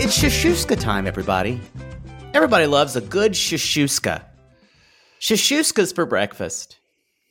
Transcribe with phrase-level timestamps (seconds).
[0.00, 1.60] It's shashuska time, everybody.
[2.34, 4.22] Everybody loves a good shashuska.
[5.20, 6.77] Shashuska's for breakfast.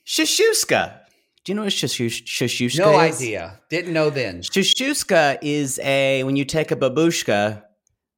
[0.08, 1.00] Shashuska.
[1.44, 3.16] Do you know what shashuska No is?
[3.22, 3.60] idea.
[3.70, 4.42] Didn't know then.
[4.42, 7.64] Shashuska is a when you take a babushka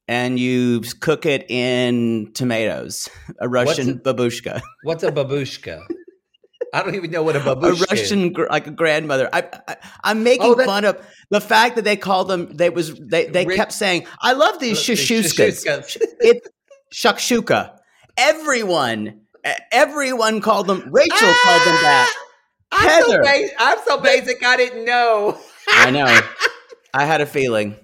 [0.08, 3.10] and you cook it in tomatoes.
[3.40, 4.04] A Russian it?
[4.04, 4.62] babushka.
[4.84, 5.84] What's a babushka?
[6.74, 7.82] I don't even know what a A babushka is.
[7.82, 9.28] A Russian gr- like a grandmother.
[9.34, 12.48] I, I I'm making Oh, fun of the fact that they called them.
[12.56, 15.98] They was they they Rick- kept saying, "I love these The shashuskas." shashuskas.
[16.20, 16.48] It's
[16.94, 17.76] shakshuka.
[18.18, 19.22] Everyone,
[19.72, 20.90] everyone called them.
[20.92, 22.14] Rachel ah, called them that.
[22.72, 23.24] I'm so, Heather.
[23.24, 24.46] ba- I'm so basic.
[24.46, 25.38] I didn't know.
[25.70, 26.20] I know.
[26.94, 27.76] I had a feeling.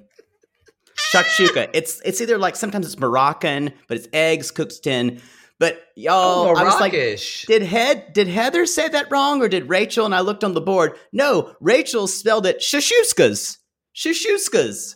[1.14, 1.70] Shakshuka.
[1.74, 5.22] It's it's either like sometimes it's Moroccan, but it's eggs cooked in.
[5.58, 9.70] But y'all, oh, I was like, did Head did Heather say that wrong, or did
[9.70, 10.06] Rachel?
[10.06, 10.98] And I looked on the board.
[11.14, 13.58] No, Rachel spelled it shashuskas.
[13.96, 14.96] Shashuskas.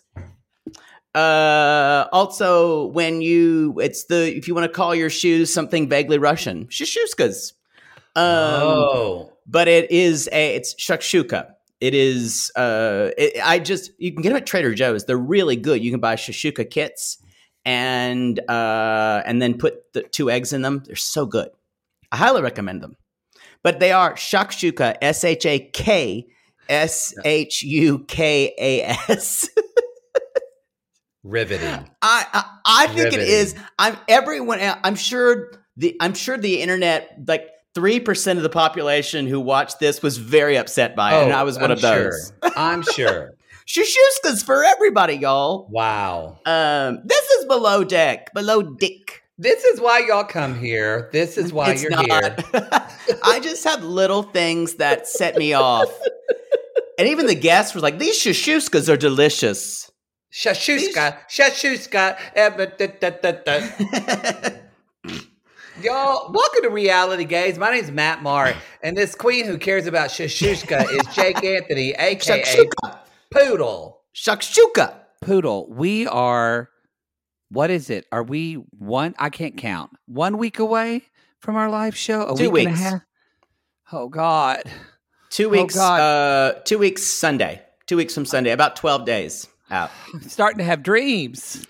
[1.15, 6.17] Uh, also, when you it's the if you want to call your shoes something vaguely
[6.17, 7.53] Russian, shashuskas.
[8.15, 11.47] Um, oh, but it is a it's shakshuka.
[11.81, 15.05] It is uh it, I just you can get them at Trader Joe's.
[15.05, 15.83] They're really good.
[15.83, 17.17] You can buy shashuka kits
[17.65, 20.83] and uh and then put the two eggs in them.
[20.85, 21.49] They're so good.
[22.11, 22.95] I highly recommend them.
[23.63, 26.27] But they are shakshuka S H A K
[26.67, 29.49] S H U K A S.
[31.23, 31.89] riveting.
[32.01, 33.27] I, I I think it Riveting.
[33.27, 33.55] is.
[33.77, 34.59] I'm everyone.
[34.61, 39.79] I'm sure the I'm sure the internet like three percent of the population who watched
[39.79, 42.33] this was very upset by it, and I was one I'm of those.
[42.43, 42.51] Sure.
[42.55, 43.31] I'm sure.
[43.67, 45.67] Shushuska's for everybody, y'all.
[45.69, 46.39] Wow.
[46.47, 49.21] Um, this is below deck, below dick.
[49.37, 51.07] This is why y'all come here.
[51.13, 52.05] This is why it's you're not.
[52.07, 52.35] here.
[53.23, 55.87] I just have little things that set me off,
[56.97, 59.88] and even the guests were like, "These shushukas are delicious."
[60.31, 62.17] Shashuska, shashuska.
[65.81, 67.57] Y'all, welcome to Reality Gays.
[67.57, 68.53] My name's Matt Marr,
[68.83, 72.99] and this queen who cares about shashuska is Jake Anthony, aka Shakshuka,
[73.31, 74.01] Poodle.
[74.15, 74.93] shakshuka.
[75.21, 76.69] Poodle, we are
[77.49, 78.05] what is it?
[78.11, 79.89] Are we one I can't count.
[80.05, 81.01] One week away
[81.39, 82.27] from our live show?
[82.27, 83.01] A Two week and a half?
[83.91, 84.61] Oh God.
[85.31, 85.73] Two Oh, weeks.
[85.73, 85.99] God.
[85.99, 87.63] uh, two weeks Sunday.
[87.87, 88.51] Two weeks from Sunday.
[88.51, 89.91] About twelve days out.
[90.13, 91.65] I'm starting to have dreams.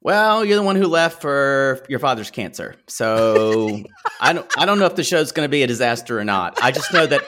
[0.00, 2.76] Well, you're the one who left for your father's cancer.
[2.86, 3.82] So
[4.20, 6.58] I don't I don't know if the show's going to be a disaster or not.
[6.62, 7.22] I just know that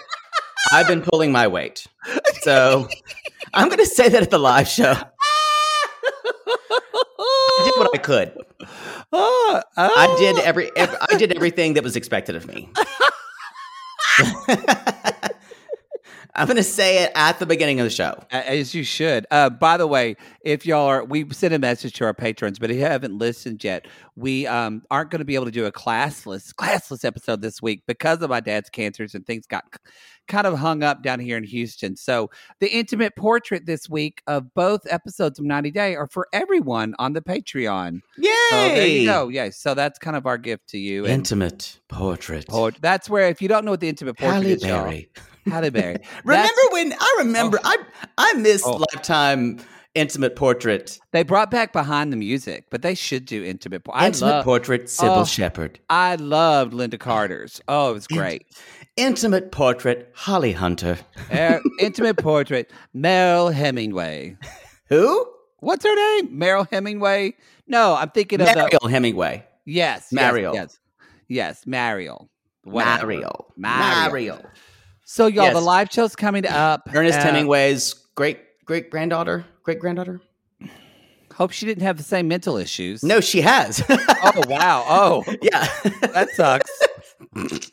[0.70, 1.86] I've been pulling my weight.
[2.42, 2.88] So
[3.54, 4.94] I'm going to say that at the live show.
[7.58, 8.36] I did what I could.
[9.12, 10.18] Oh, I oh.
[10.18, 12.68] did every, ev I did everything that was expected of me.
[16.36, 18.22] I'm going to say it at the beginning of the show.
[18.30, 19.26] As you should.
[19.30, 22.70] Uh, by the way, if y'all are, we sent a message to our patrons, but
[22.70, 25.72] if you haven't listened yet, we um, aren't going to be able to do a
[25.72, 29.64] classless classless episode this week because of my dad's cancers and things got
[30.28, 31.96] kind of hung up down here in Houston.
[31.96, 36.94] So the intimate portrait this week of both episodes of 90 Day are for everyone
[36.98, 38.00] on the Patreon.
[38.16, 38.30] Yay!
[38.50, 39.28] So there you go.
[39.28, 39.50] Yeah.
[39.50, 41.04] So that's kind of our gift to you.
[41.04, 42.46] And Intimate portrait.
[42.48, 45.10] port- that's where if you don't know what the intimate portrait Halle is, Berry.
[45.46, 45.96] Halle Berry.
[46.24, 47.76] Remember when I remember I
[48.18, 48.84] I missed Oh.
[48.94, 49.60] Lifetime
[49.96, 50.98] Intimate Portrait.
[51.12, 53.82] They brought back behind the music, but they should do intimate.
[53.84, 55.24] por- I Intimate love, Portrait Cybill Oh.
[55.24, 55.80] Shepherd.
[55.90, 57.60] I loved Lynda Carter's.
[57.66, 58.46] Oh, it was great.
[58.96, 60.98] Intimate Portrait Holly Hunter.
[61.32, 64.36] Er, intimate portrait, Meryl Hemingway.
[64.88, 65.26] Who?
[65.60, 66.38] What's her name?
[66.38, 67.34] Meryl Hemingway?
[67.66, 69.44] No, I'm thinking of the Hemingway.
[69.64, 70.54] yes, yes, Mariel.
[70.54, 70.78] Yes,
[71.28, 72.28] yes, Mariel.
[72.64, 73.06] Whatever.
[73.06, 73.46] Mariel.
[73.56, 74.08] Mariel.
[74.10, 74.46] Mariel.
[75.04, 76.88] So, y'all, the live show's coming up.
[76.92, 79.46] Ernest Uh, Hemingway's great great granddaughter.
[79.62, 80.20] Great granddaughter?
[81.34, 83.02] Hope she didn't have the same mental issues.
[83.02, 83.82] No, she has.
[83.90, 84.84] Oh wow.
[84.88, 85.66] Oh, yeah.
[86.12, 86.70] that sucks.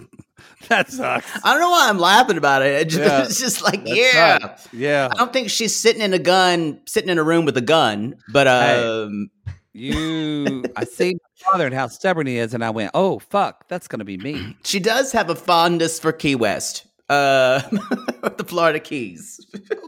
[0.70, 1.32] that sucks.
[1.44, 2.82] I don't know why I'm laughing about it.
[2.82, 3.24] It just- Yeah.
[3.24, 4.38] It's just like, That's yeah.
[4.38, 4.60] right.
[4.74, 5.10] Yeah.
[5.12, 8.16] I don't think she's sitting in a gun, sitting in a room with a gun,
[8.34, 8.84] but Hey.
[8.84, 9.30] um,
[9.74, 13.68] You, I see my father and how stubborn he is, and I went, "Oh fuck,
[13.70, 17.60] that's gonna be me." she does have a fondness for Key West, uh,
[18.38, 19.40] the Florida Keys.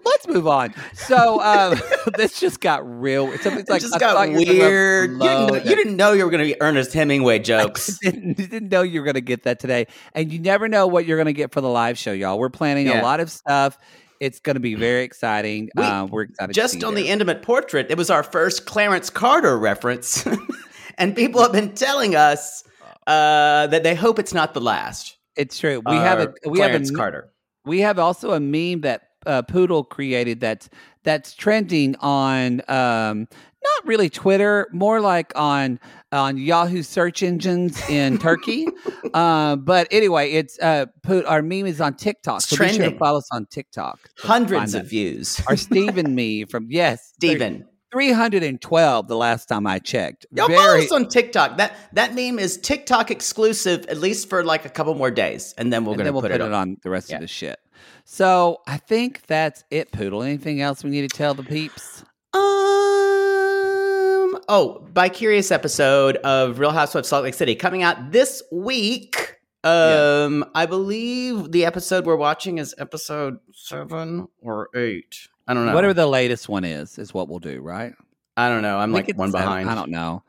[0.05, 0.73] Let's move on.
[0.93, 1.79] So um,
[2.17, 3.31] this just got real.
[3.31, 5.11] It's, it's It like just I got thought you were gonna weird.
[5.11, 7.97] You didn't, know, you didn't know you were going to be Ernest Hemingway jokes.
[7.99, 11.05] didn't, didn't know you were going to get that today, and you never know what
[11.05, 12.37] you're going to get for the live show, y'all.
[12.37, 13.01] We're planning Yeah.
[13.01, 13.77] a lot of stuff.
[14.19, 15.69] It's going to be very exciting.
[15.75, 16.53] We- uh, we're excited.
[16.53, 20.25] Just on you the intimate portrait, it was our first Clarence Carter reference,
[20.97, 22.63] and people have been telling us
[23.07, 25.17] uh, that they hope it's not the last.
[25.35, 25.81] It's true.
[25.85, 27.29] We have a we Clarence have a Carter.
[27.65, 30.69] We have also a meme that uh, Poodle created that's
[31.03, 33.27] that's trending on um,
[33.65, 35.79] not really Twitter, more like on
[36.11, 38.67] on Yahoo search engines in Turkey.
[39.13, 40.85] Uh, but anyway, it's uh,
[41.25, 42.39] our meme is on TikTok.
[42.39, 42.79] It's so trending.
[42.79, 43.97] be sure to follow us on TikTok.
[44.17, 45.41] Hundreds of views.
[45.47, 47.65] Our Stephen me from yes, Stephen.
[47.91, 50.25] 312 the last time I checked.
[50.31, 51.57] Y'all Very- follow us on TikTok.
[51.57, 55.71] That that meme is TikTok exclusive, at least for like a couple more days, and
[55.71, 56.53] then we're gonna we'll put, put, it, on.
[56.53, 57.15] on the rest yeah.
[57.15, 57.59] of the shit.
[58.03, 60.23] So I think that's it, Poodle.
[60.23, 62.03] Anything else we need to tell the peeps?
[62.33, 62.41] Um
[64.47, 69.37] oh, by curious episode of Real Housewives of Salt Lake City coming out this week.
[69.63, 70.49] Um, yeah.
[70.53, 75.27] I believe the episode we're watching is episode seven or eight.
[75.47, 75.75] I don't know.
[75.75, 77.93] Whatever the latest one is, is what we'll do, right?
[78.37, 78.77] I don't know.
[78.77, 79.69] I'm like one behind.
[79.69, 80.23] I don't know.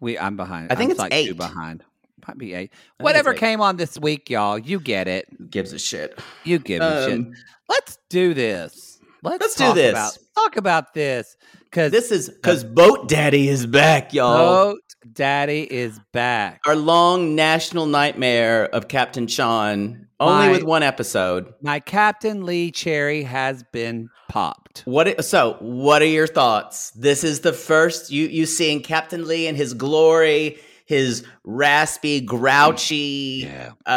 [0.00, 0.70] We I'm behind.
[0.70, 1.84] I think I'm it's like two behind.
[2.26, 2.72] Might be eight.
[3.00, 3.38] Whatever eight.
[3.38, 4.58] came on this week, y'all.
[4.58, 5.50] You get it.
[5.50, 6.18] Gives a shit.
[6.44, 7.18] You give a shit.
[7.18, 7.32] Um,
[7.68, 8.98] Let's do this.
[9.22, 9.92] Let's, Let's do this.
[9.92, 14.36] About, talk about this because This is because Boat Daddy is back, y'all.
[14.36, 14.80] Boat
[15.12, 16.60] Daddy is back.
[16.66, 21.52] Our long national nightmare of Captain Sean, only My- with one episode.
[21.62, 24.82] My Captain Lee cherry has been popped.
[24.84, 25.24] What?
[25.24, 26.90] So, what are your thoughts?
[26.92, 33.46] This is the first you you seeing Captain Lee in his glory, his raspy, grouchy,
[33.48, 33.70] Yeah.
[33.86, 33.90] uh,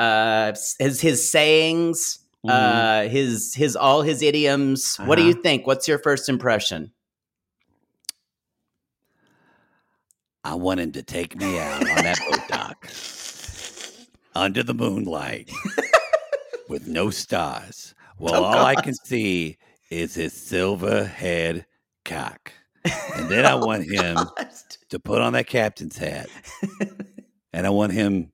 [0.00, 2.18] uh, his his sayings,
[2.48, 4.96] uh, his his all his idioms.
[5.04, 5.40] What do you Uh-huh.
[5.42, 5.66] think?
[5.66, 6.92] What's your first impression?
[10.46, 12.88] I want him to take me out on that boat dock
[14.36, 15.50] under the moonlight
[16.68, 17.96] with no stars.
[18.20, 19.58] Well, Oh, all I can see
[19.90, 21.66] is his silver head
[22.04, 22.52] cock.
[23.16, 24.18] And then I want oh, him
[24.90, 26.28] to put on that captain's hat.
[27.52, 28.30] And I want him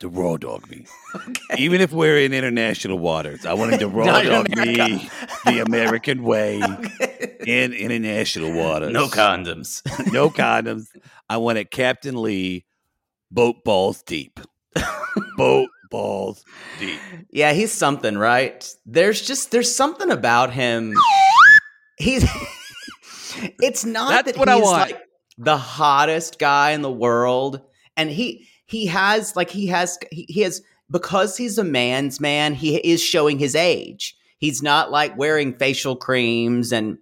[0.00, 0.84] to raw dog me.
[1.58, 5.08] Even if we're in international waters, I want him to raw dog me
[5.44, 6.58] the American way
[7.46, 8.92] in international waters.
[8.92, 9.82] no condoms.
[10.12, 10.88] no condoms.
[11.28, 12.64] I want it Captain Lee,
[13.30, 14.40] boat balls deep.
[15.36, 16.44] boat balls
[16.78, 17.00] deep.
[17.30, 18.68] Yeah, he's something, right?
[18.86, 20.94] There's just there's something about him.
[21.98, 22.24] He's
[23.60, 24.90] it's not That's that what I want.
[24.92, 25.02] like
[25.36, 27.60] the hottest guy in the world
[27.96, 32.54] and he he has like he has he, he has because he's a man's man,
[32.54, 34.16] he is showing his age.
[34.38, 36.98] He's not like wearing facial creams and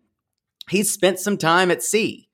[0.70, 2.28] he's spent some time at sea.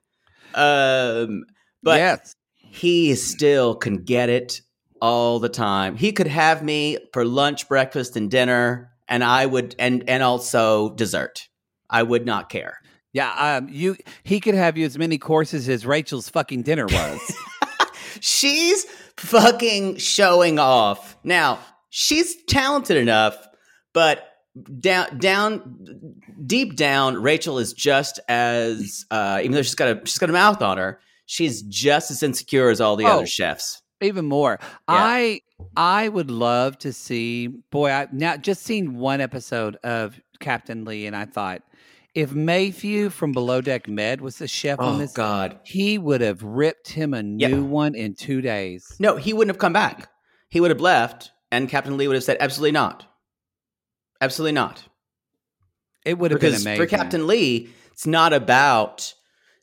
[0.55, 1.45] Um
[1.83, 2.37] but yes.
[2.55, 4.61] he still can get it
[5.01, 5.97] all the time.
[5.97, 10.95] He could have me for lunch, breakfast, and dinner, and I would, and and also
[10.95, 11.49] dessert.
[11.91, 12.79] I would not care.
[13.13, 17.37] Yeah, um, you he could have you as many courses as Rachel's fucking dinner was.
[18.21, 18.87] She's
[19.23, 21.17] fucking showing off.
[21.25, 21.59] Now
[21.91, 23.37] she's talented enough,
[23.93, 24.29] but
[24.81, 26.15] down down
[26.47, 30.33] deep down, Rachel is just as uh, even though she's got a she's got a
[30.33, 33.19] mouth on her, she's just as insecure as all the Oh.
[33.19, 33.81] other chefs.
[34.01, 34.59] Even more.
[34.89, 35.43] I
[35.77, 41.07] I would love to see boy, I now just seen one episode of Captain Lee
[41.07, 41.63] and I thought
[42.15, 46.21] if Mayhew from Below Deck Med was the chef on Oh this, God, he would
[46.21, 47.49] have ripped him a Yeah.
[47.49, 48.95] new one in two days.
[48.99, 50.11] no, he wouldn't have come back.
[50.49, 53.07] He would have left, and Captain Lee would have said, "Absolutely not,
[54.21, 54.85] absolutely not."
[56.05, 56.77] It would have been amazing.
[56.77, 59.15] for Captain Lee, it's not about.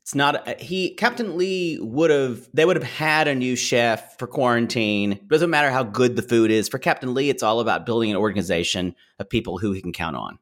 [0.01, 0.95] It's not uh, he.
[0.95, 2.47] Captain Lee would have.
[2.53, 5.11] They would have had a new chef for quarantine.
[5.11, 6.67] It doesn't matter how good the food is.
[6.67, 10.15] For Captain Lee, it's all about building an organization of people who he can count
[10.15, 10.39] on.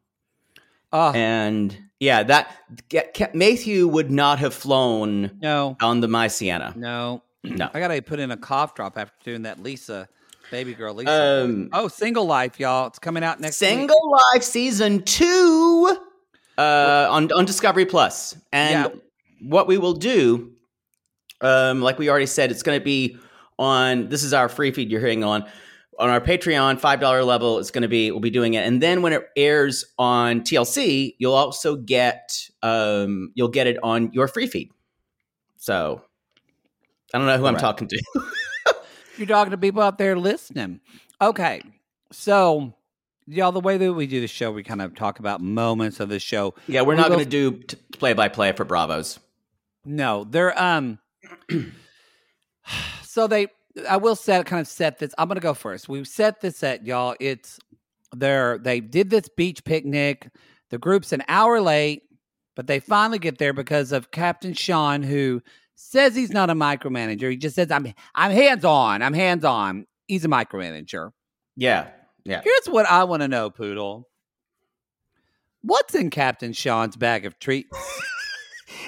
[0.94, 2.56] Oh, And yeah, that
[3.34, 6.75] Mayhew would not have flown no, on the My Seanna.
[6.75, 7.70] no, No.
[7.74, 10.08] I gotta put in a cough drop after doing that Lisa,
[10.51, 11.44] baby girl Lisa.
[11.44, 12.88] Um, oh, Single Life, y'all.
[12.88, 13.70] It's coming out next week.
[13.70, 15.98] Single Life season two
[16.58, 19.00] uh, on on Discovery Plus, and Yeah.
[19.50, 20.51] what we will do,
[21.42, 23.18] um, like we already said, it's going to be
[23.60, 24.10] on.
[24.10, 25.46] This is our free feed you're hearing on
[26.00, 27.60] on our Patreon five dollar level.
[27.60, 31.16] It's going to be we'll be doing it, and then when it airs on TLC,
[31.18, 34.72] you'll also get um, you'll get it on your free feed.
[35.58, 36.01] So
[37.13, 38.01] I don't know who I'm talking to.
[39.18, 40.80] You're talking to people out there listening.
[41.20, 41.62] Okay.
[42.12, 42.75] So,
[43.25, 46.10] y'all, the way that we do the show, we kind of talk about moments of
[46.10, 46.54] the show.
[46.68, 47.63] yeah, we're We not going to do
[47.94, 49.20] play by play for Bravos.
[49.84, 51.00] No, they're um
[53.04, 53.48] so they
[53.88, 55.13] I will set kind of set this.
[55.17, 55.89] I'm gonna go first.
[55.89, 57.15] We've set this at y'all.
[57.19, 57.60] It's
[58.15, 60.29] they're they did this beach picnic.
[60.69, 62.03] The group's an hour late,
[62.55, 65.41] but they finally get there because of Captain Sean, who
[65.75, 67.29] says he's not a micromanager.
[67.29, 69.01] He just says, I'm I'm hands on.
[69.01, 69.86] I'm hands on.
[70.07, 71.12] He's a micromanager.
[71.55, 71.88] Yeah,
[72.25, 72.41] yeah.
[72.43, 74.07] Here's what I want to know, Poodle.
[75.62, 77.77] What's in Captain Sean's bag of treats?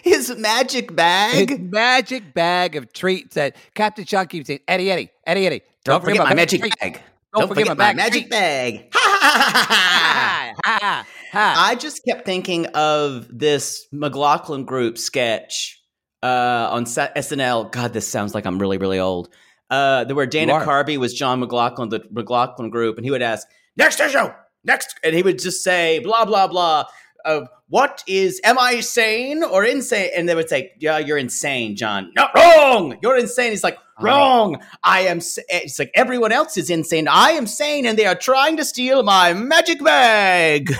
[0.03, 1.50] His magic bag.
[1.50, 5.62] His magic bag of treats that Captain Sean keeps saying, Eddie, Eddie, Eddie, Eddie.
[5.86, 7.01] Don't, forget, my magic treat." bag.
[7.36, 8.93] Don't forget my bag of magic bag.
[9.21, 11.55] Ha, ha, ha, ha.
[11.57, 15.81] I just kept thinking of this McLaughlin group sketch
[16.24, 17.71] uh, on SNL.
[17.71, 19.29] God, this sounds like I'm really, really old.
[19.69, 20.65] Uh, where Dana are.
[20.65, 23.45] Carvey was John McLaughlin, the McLaughlin group, and he would ask,
[23.77, 24.29] "Next issue,
[24.63, 26.86] next," and he would just say, "Blah blah blah."
[27.24, 28.42] Uh, what is?
[28.44, 30.10] Am I sane or insane?
[30.16, 32.98] And they would say, "Yeah, you're insane, John." No, wrong.
[33.02, 33.52] You're insane.
[33.52, 34.04] He's like, oh.
[34.04, 34.62] wrong.
[34.84, 35.20] I am.
[35.20, 37.08] It's like everyone else is insane.
[37.08, 40.74] I am sane, and they are trying to steal my magic bag.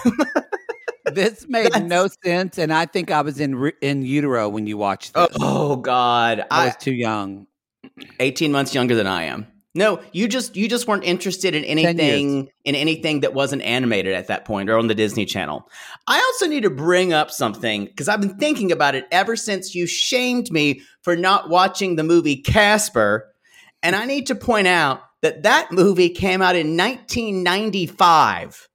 [1.06, 4.78] this made no sense, and I think I was in re- in utero when you
[4.78, 5.30] watched this.
[5.40, 7.46] Oh God, I I was too young.
[8.20, 9.48] 18 months younger than I am.
[9.76, 14.28] No, you just you just weren't interested in anything in anything that wasn't animated at
[14.28, 15.70] that point or on the Disney Channel.
[16.08, 19.76] I also need to bring up something because I've been thinking about it ever since
[19.76, 23.32] you shamed me for not watching the movie Casper,
[23.84, 28.68] and I need to point out that that movie came out in 1995.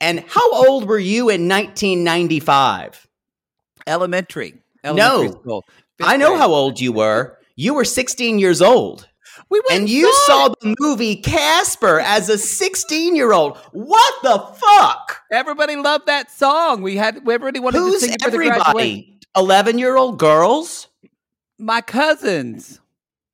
[0.00, 3.06] And how old were you in 1995?
[3.86, 4.54] Elementary.
[4.82, 5.32] elementary No.
[5.40, 5.64] school.
[6.02, 7.38] I know how old you were.
[7.54, 9.08] You were 16 years old.
[9.48, 13.56] We went and you saw the movie Casper as a 16 year old.
[13.72, 15.22] What the fuck?
[15.30, 16.82] Everybody loved that song.
[16.82, 19.20] We had everybody wanted to Who's sing it for the everybody?
[19.36, 20.88] 11 year old girls?
[21.58, 22.80] My cousins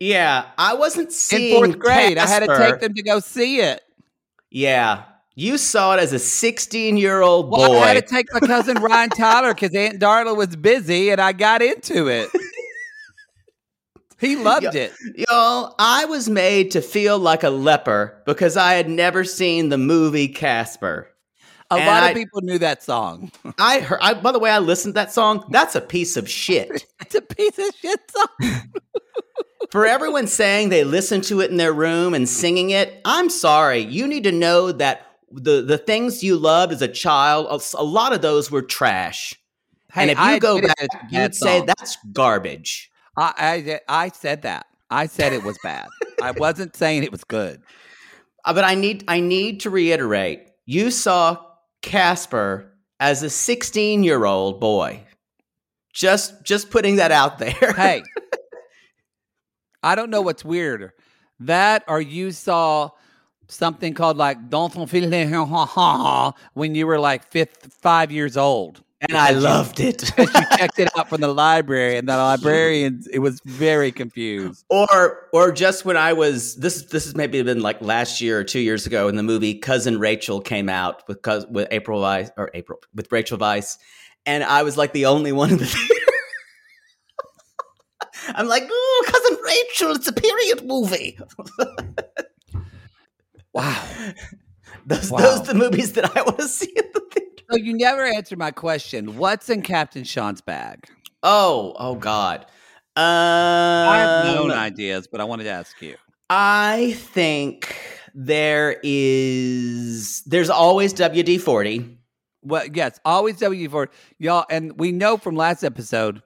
[0.00, 2.18] Yeah, I wasn't in fourth grade.
[2.18, 3.80] I had to take them to go see it.
[4.50, 5.04] Yeah,
[5.34, 7.56] you saw it as a 16 year old boy.
[7.56, 11.20] Well, I had to take my cousin Ryan Tyler because Aunt Darla was busy, and
[11.20, 12.28] I got into it.
[14.22, 14.92] he loved it.
[15.28, 19.76] Y'all, I was made to feel like a leper because I had never seen the
[19.76, 21.08] movie Casper.
[21.70, 23.30] A And lot I- of people knew that song.
[23.58, 23.98] I heard.
[24.02, 25.44] I, by the way, I listened to that song.
[25.50, 26.86] That's a piece of shit.
[27.00, 28.62] It's a piece of shit song.
[29.70, 33.78] For everyone saying they listened to it in their room and singing it, I'm sorry.
[33.80, 38.12] You need to know that the the things you loved as a child, a- lot
[38.12, 39.34] of those were trash.
[39.94, 40.76] and if you I go back,
[41.10, 42.90] you bad would say that's garbage.
[43.16, 44.66] I, I I said that.
[44.90, 45.88] I said it was bad.
[46.22, 47.62] I wasn't saying it was good.
[48.44, 51.38] Uh, But I need I need to reiterate: you saw
[51.82, 55.02] Casper as a 16 year old boy.
[55.92, 57.72] Just just putting that out there.
[57.76, 58.02] Hey,
[59.82, 60.94] I don't know what's weirder.
[61.40, 62.90] That or you saw
[63.48, 68.82] something called like Don't Feel when you were like fifth, five years old.
[69.08, 70.00] And I loved it.
[70.16, 74.64] she checked it out from the library, and the librarian it was very confused.
[74.68, 78.44] or or just when I was this this has maybe been like last year or
[78.44, 81.18] two years ago when the movie Cousin Rachel came out with
[81.50, 83.76] with April Weiss or April with Rachel Weisz,
[84.24, 85.94] and I was like the only one in the theater.
[88.28, 91.18] I'm like, oh, Cousin Rachel, it's a period movie.
[93.54, 93.84] Wow.
[94.86, 95.18] Those Wow.
[95.20, 97.44] those are the movies that I want to see in the theater.
[97.50, 99.16] So you never answered my question.
[99.16, 100.86] What's in Captain Sean's bag?
[101.22, 102.46] Oh, oh God.
[102.94, 105.96] Um, I have my own ideas, but I wanted to ask you.
[106.28, 107.74] I think
[108.14, 111.98] there is there's always WD forty.
[112.42, 116.22] Well, yes, always WD forty, y'all, and we know from last episode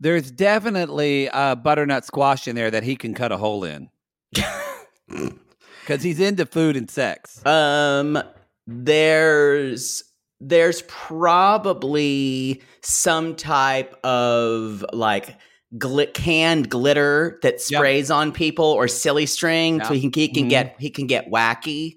[0.00, 3.88] there's definitely a butternut squash in there that he can cut a hole in
[5.86, 7.44] because he's into food and sex.
[7.46, 8.18] Um,
[8.66, 10.02] there's
[10.40, 15.36] there's probably some type of like
[15.78, 20.44] glit- canned glitter that sprays on people or silly string, so he can he can
[20.46, 20.50] Mhm.
[20.50, 21.96] get he can get wacky.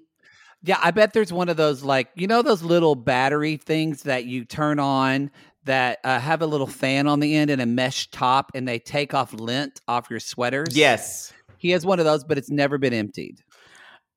[0.62, 4.24] Yeah, I bet there's one of those like you know those little battery things that
[4.26, 5.30] you turn on
[5.64, 8.78] that uh, have a little fan on the end and a mesh top, and they
[8.78, 10.74] take off lint off your sweaters.
[10.76, 13.42] Yes, he has one of those, but it's never been emptied.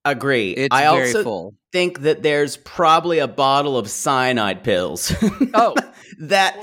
[0.05, 0.51] Agree.
[0.51, 1.55] It's I very also full.
[1.71, 5.13] think that there's probably a bottle of cyanide pills.
[5.53, 5.75] Oh,
[6.19, 6.57] that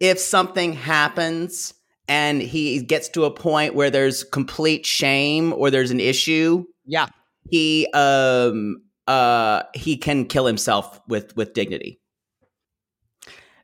[0.00, 1.74] if something happens
[2.08, 7.06] and he gets to a point where there's complete shame or there's an issue, yeah.
[7.50, 12.00] he um uh he can kill himself with with dignity.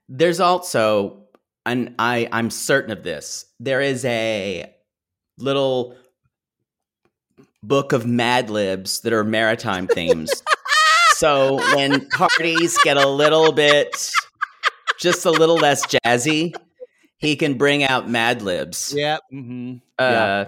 [0.08, 1.24] There's also
[1.64, 3.46] and I I'm certain of this.
[3.60, 4.72] There is a
[5.38, 5.96] little
[7.62, 10.30] book of Mad Libs that are maritime themes.
[11.14, 14.10] so when parties get a little bit
[14.98, 16.54] just a little less jazzy,
[17.18, 18.92] he can bring out Mad Libs.
[18.96, 19.18] Yeah.
[19.32, 19.76] Mm-hmm.
[19.98, 20.46] Uh,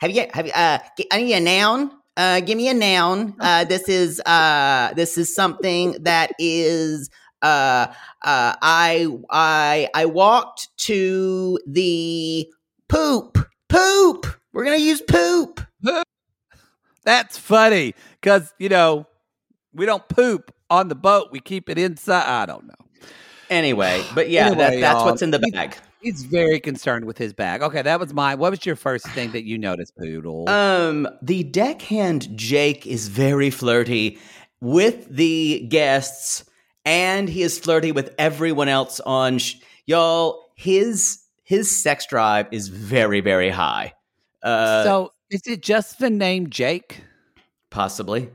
[0.00, 0.78] have you have you uh
[1.12, 1.90] I need a noun?
[2.16, 3.34] Uh give me a noun.
[3.40, 7.10] Uh this is uh this is something that is
[7.42, 7.86] uh
[8.22, 12.48] uh I I I walked to the
[12.88, 13.38] poop.
[13.68, 14.26] Poop.
[14.52, 15.60] We're going to use poop.
[17.04, 19.06] That's funny because you know
[19.72, 22.26] we don't poop on the boat; we keep it inside.
[22.26, 22.74] I don't know.
[23.50, 25.76] Anyway, but yeah, that, that's what's in the he's- bag.
[26.00, 27.62] He's very concerned with his bag.
[27.62, 28.38] Okay, that was mine.
[28.38, 30.46] What was your first thing that you noticed, Poodle?
[30.50, 34.18] Um, the deckhand Jake is very flirty
[34.60, 36.44] with the guests,
[36.84, 39.38] and he is flirty with everyone else on.
[39.38, 39.54] Sh-
[39.86, 43.94] y'all, his his sex drive is very very high.
[44.42, 47.02] Uh, so, is it just the name Jake?
[47.74, 48.30] possibly.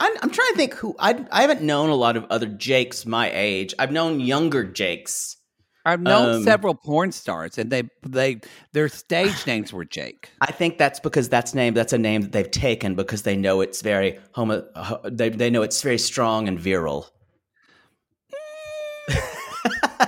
[0.00, 3.06] I'm, I'm trying to think who I I haven't known a lot of other Jakes
[3.06, 3.72] my age.
[3.78, 5.36] I've known younger Jakes.
[5.84, 8.40] I've known Um, several porn stars, and they they
[8.72, 10.30] their stage names were Jake.
[10.40, 13.60] I think that's because that's name that's a name that they've taken because they know
[13.60, 14.64] it's very homo.
[15.04, 17.08] They they know it's very strong and virile.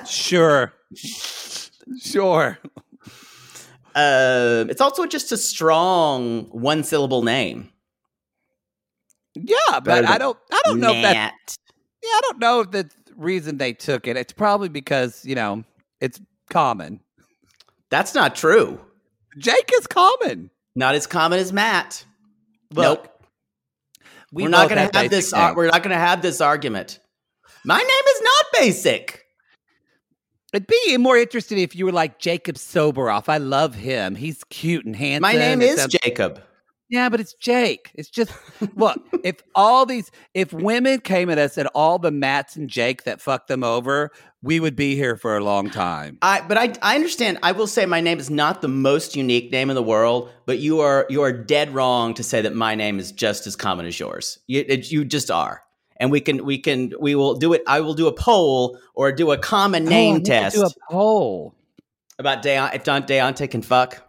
[0.06, 0.72] Sure,
[2.00, 2.58] sure.
[3.94, 7.70] Uh, it's also just a strong one syllable name.
[9.34, 10.38] Yeah, but Better I don't.
[10.52, 11.34] I don't know if that.
[12.02, 14.16] Yeah, I don't know if the reason they took it.
[14.16, 15.64] It's probably because you know
[16.00, 17.00] it's common.
[17.90, 18.80] That's not true.
[19.38, 20.50] Jake is common.
[20.76, 22.04] Not as common as Matt.
[22.72, 23.08] Look, nope.
[24.32, 25.32] We are not going to have this.
[25.32, 26.98] Ar- we're not going to have this argument.
[27.64, 29.23] My name is not basic.
[30.54, 33.28] It'd be more interesting if you were like Jacob Soboroff.
[33.28, 34.14] I love him.
[34.14, 35.22] He's cute and handsome.
[35.22, 36.40] My name is sounds- Jacob.
[36.90, 37.90] Yeah, but it's Jake.
[37.94, 38.30] It's just
[38.76, 39.00] look.
[39.24, 43.20] if all these, if women came at us and all the Matts and Jake that
[43.20, 44.12] fucked them over,
[44.42, 46.18] we would be here for a long time.
[46.22, 47.38] I, but I, I understand.
[47.42, 50.58] I will say my name is not the most unique name in the world, but
[50.58, 53.86] you are you are dead wrong to say that my name is just as common
[53.86, 54.38] as yours.
[54.46, 55.62] You, it, you just are,
[55.96, 57.62] and we can we can we will do it.
[57.66, 60.62] I will do a poll or do a common Oh, name need to test Do
[60.64, 61.54] a poll.
[62.18, 64.00] about Deon- if Don Deontay can fuck.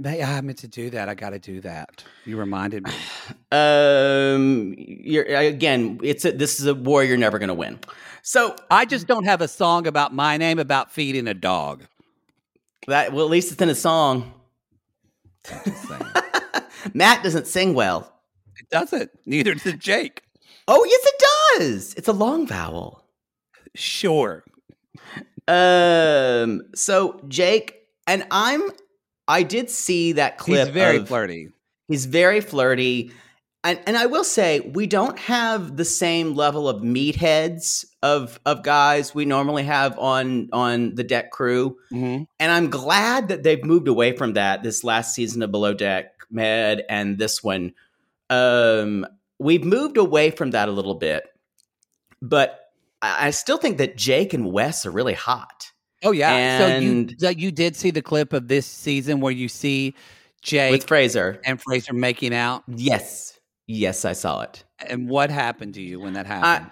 [0.00, 1.08] May- I meant to do that.
[1.08, 2.04] I got to do that.
[2.24, 2.92] You reminded me.
[3.50, 5.98] Um, you're again.
[6.02, 7.78] It's a, this is a war you're never going to win.
[8.22, 11.84] So I just don't have a song about my name about feeding a dog.
[12.86, 14.34] that well, at least it's in a song.
[16.94, 18.12] Matt doesn't sing well.
[18.58, 19.10] it doesn't.
[19.26, 20.22] Neither does Jake.
[20.68, 21.22] Oh yes, it
[21.58, 21.94] does.
[21.94, 23.04] It's a long vowel.
[23.74, 24.44] Sure.
[25.46, 26.62] Um.
[26.74, 27.74] So Jake
[28.06, 28.62] and I'm.
[29.26, 30.66] I did see that clip.
[30.66, 31.48] He's very of- flirty.
[31.88, 33.12] He's very flirty.
[33.64, 38.62] and, and I will say we don't have the same level of meatheads of of
[38.62, 42.24] guys we normally have on on the deck crew, Mm-hmm.
[42.38, 46.12] and I'm glad that they've moved away from that this last season of Below Deck
[46.30, 47.72] Med and this one.
[48.30, 49.06] Um,
[49.38, 51.24] we've moved away from that a little bit,
[52.22, 52.60] but
[53.02, 55.70] I I still think that Jake and Wes are really hot.
[56.04, 56.58] Oh yeah.
[56.58, 59.94] so you And- so you did see the clip of this season where you see
[60.42, 64.62] Jake With Fraser, and Fraser making out, yes, yes, I saw it.
[64.86, 66.70] and what happened to you when that happened?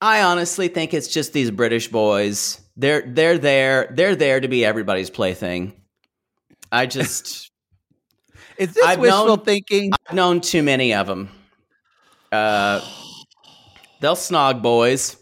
[0.00, 2.60] I honestly think it's just these British boys.
[2.76, 3.92] They're they're there.
[3.94, 5.74] They're there to be everybody's plaything.
[6.72, 7.50] I just
[8.56, 9.90] Is this I've wishful known- thinking?
[10.08, 11.28] I've known too many of them.
[12.32, 12.80] Uh,
[14.00, 15.16] they'll snog boys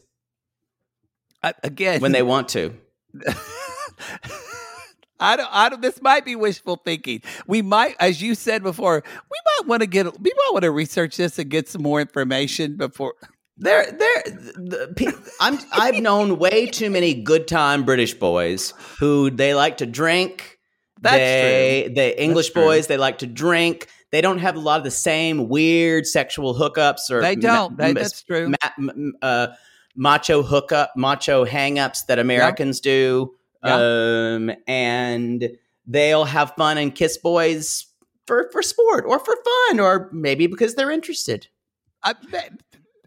[1.43, 2.75] I- again, when they want to.
[5.21, 5.83] I don't, I don't.
[5.83, 7.23] This might be wishful thinking.
[7.47, 10.07] We might, as you said before, we might want to get.
[10.21, 13.15] We might want to research this and get some more information before.
[13.57, 19.55] They're they're the, I'm I've known way too many good time British boys who they
[19.55, 20.59] like to drink.
[21.01, 22.63] That's they the English true.
[22.63, 23.89] boys they like to drink.
[24.11, 27.77] They don't have a lot of the same weird sexual hookups or They ma- don't.
[27.77, 28.49] They, m- that's true.
[28.79, 28.93] ma-
[29.23, 29.49] uh,
[29.97, 33.35] macho hookup, macho hangups that Americans do.
[33.63, 35.51] Um, and
[35.87, 37.87] they'll have fun and kiss boys
[38.27, 39.35] for for sport or for
[39.69, 41.49] fun or maybe because they're interested.
[42.03, 42.15] I,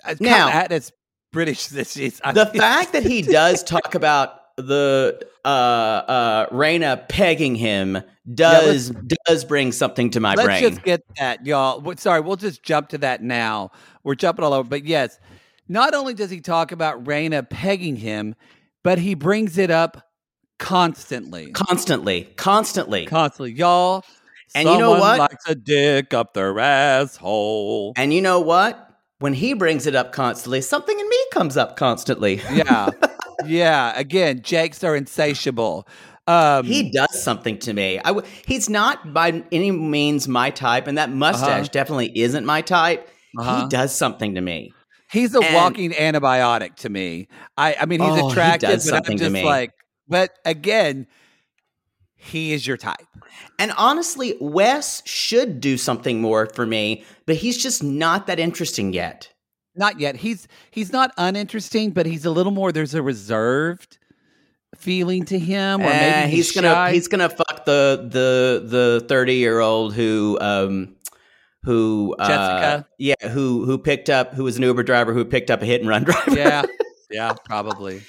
[0.03, 0.91] I, Now- now, as
[1.31, 2.19] British this is.
[2.33, 8.01] The fact that he does talk about the uh uh Rayna pegging him
[8.33, 8.89] does
[9.25, 10.61] does bring something to my Let's brain.
[10.61, 11.95] just get that, y'all.
[11.97, 13.71] Sorry, we'll just jump to that now.
[14.03, 14.67] We're jumping all over.
[14.67, 15.19] But yes,
[15.67, 18.35] not only does he talk about Rayna pegging him,
[18.83, 20.07] but he brings it up
[20.59, 21.51] constantly.
[21.51, 23.05] constantly, constantly.
[23.05, 23.53] Constantly.
[23.53, 24.03] Y'all.
[24.53, 25.17] And you know what?
[25.17, 27.93] likes a dick up their asshole.
[27.95, 28.89] and you know what?
[29.19, 32.41] When he brings it up constantly, something in me comes up constantly.
[32.51, 32.89] Yeah.
[33.47, 33.97] yeah.
[33.97, 35.87] Again, Jakes are insatiable.
[36.27, 37.99] Um, he does something to me.
[37.99, 42.61] I w- he's not by any means my type, and that mustache definitely isn't my
[42.61, 43.09] type.
[43.39, 43.61] Uh-huh.
[43.63, 44.71] He does something to me.
[45.11, 47.27] He's a And- walking antibiotic to me.
[47.57, 49.43] I, I mean, he's Oh, he attractive, does but I'm just me.
[49.43, 49.71] like,
[50.07, 51.07] but again,
[52.15, 52.97] he is your type.
[53.57, 58.93] And honestly, Wes should do something more for me, but he's just not that interesting
[58.93, 59.30] yet.
[59.75, 60.17] Not yet.
[60.17, 62.71] He's he's not uninteresting, but he's a little more.
[62.71, 63.97] There's a reserved
[64.75, 69.05] feeling to him, or maybe Eh, he's, he's gonna he's gonna fuck the the the
[69.07, 70.95] thirty year old who um
[71.63, 72.87] who uh, Jessica?
[72.97, 75.81] yeah who who picked up who was an Uber driver who picked up a hit
[75.81, 76.63] and run driver yeah,
[77.09, 78.01] yeah, probably.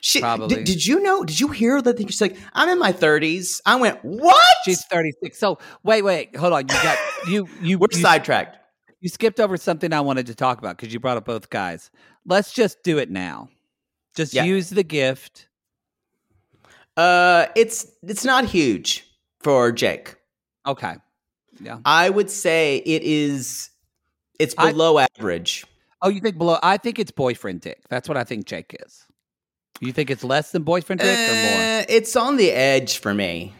[0.00, 0.56] She, probably.
[0.56, 1.24] Did, did you know?
[1.24, 1.98] Did you hear that?
[1.98, 2.06] thing?
[2.06, 3.60] She's like, I'm in my thirties.
[3.66, 4.56] I went, what?
[4.64, 5.38] She's 36.
[5.38, 6.62] So wait, wait, hold on.
[6.62, 6.98] You got
[7.28, 8.58] you you We're sidetracked.
[9.04, 11.90] You skipped over something I wanted to talk about because you brought up both guys.
[12.24, 13.50] Let's just do it now.
[14.16, 14.44] Just Yeah.
[14.44, 15.46] use the gift.
[16.96, 19.06] Uh, it's it's not huge
[19.42, 20.16] for Jake.
[20.66, 20.94] Okay.
[21.60, 21.80] Yeah.
[21.84, 23.68] I would say it is.
[24.38, 25.66] It's I- below average.
[26.00, 26.58] Oh, you think below?
[26.62, 27.82] I think it's boyfriend dick.
[27.90, 29.04] That's what I think Jake is.
[29.80, 31.80] You think it's less than boyfriend dick or more?
[31.80, 33.52] Uh, it's on the edge for me.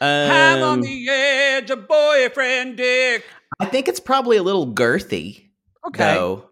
[0.00, 3.24] I'm on Um, the edge of boyfriend dick.
[3.60, 5.50] I think it's probably a little girthy.
[5.86, 6.14] Okay.
[6.14, 6.50] Though.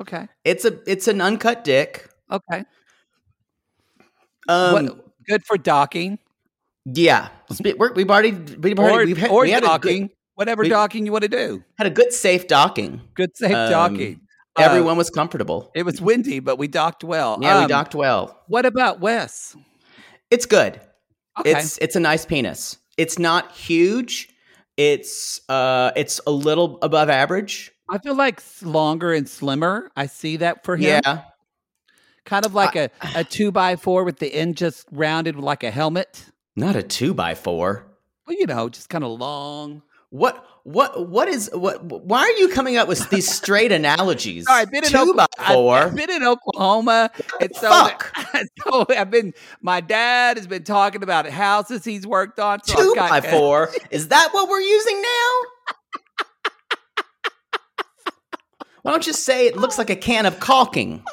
[0.00, 0.28] Okay.
[0.44, 2.08] It's a it's an uncut dick.
[2.30, 2.64] Okay.
[4.48, 6.18] Um, what, good for docking
[6.84, 7.28] yeah,
[7.78, 10.68] we're, we've already we've already or, we've had, or we had docking, good, whatever we-
[10.68, 11.62] docking you want to do.
[11.78, 13.00] had a good safe docking.
[13.14, 14.20] Good safe Um, docking.
[14.58, 15.70] Uh, Everyone was comfortable.
[15.74, 17.38] It was windy, but we docked well.
[17.40, 18.38] Yeah, we Um, docked well.
[18.48, 19.56] What about Wes?
[20.30, 20.80] It's good.
[21.40, 21.52] Okay.
[21.52, 22.78] It's it's a nice penis.
[22.98, 24.28] It's not huge.
[24.76, 27.72] It's uh it's a little above average.
[27.88, 29.90] I feel like longer and slimmer.
[29.96, 31.02] I see that for him.
[31.04, 31.22] Yeah.
[32.24, 35.70] Kind of like a, a two by four with the end just rounded like a
[35.70, 36.26] helmet.
[36.54, 37.84] Not a two by four.
[38.26, 39.82] Well, you know, just kind of long.
[40.12, 44.46] What what what is what why are you coming up with these straight analogies?
[44.46, 47.10] All right, been in two Okla- by I've- been in Oklahoma.
[47.40, 48.14] And so, fuck?
[48.62, 49.32] so I've been.
[49.62, 52.62] My dad has been talking about houses he's worked on.
[52.62, 53.70] So two got, by four.
[53.90, 55.32] Is that what we're using now?
[58.82, 61.02] Why don't you say it looks like a can of caulking?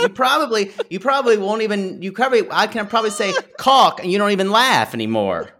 [0.00, 4.18] You probably you probably won't even you probably I can probably say caulk and you
[4.18, 5.50] don't even laugh anymore.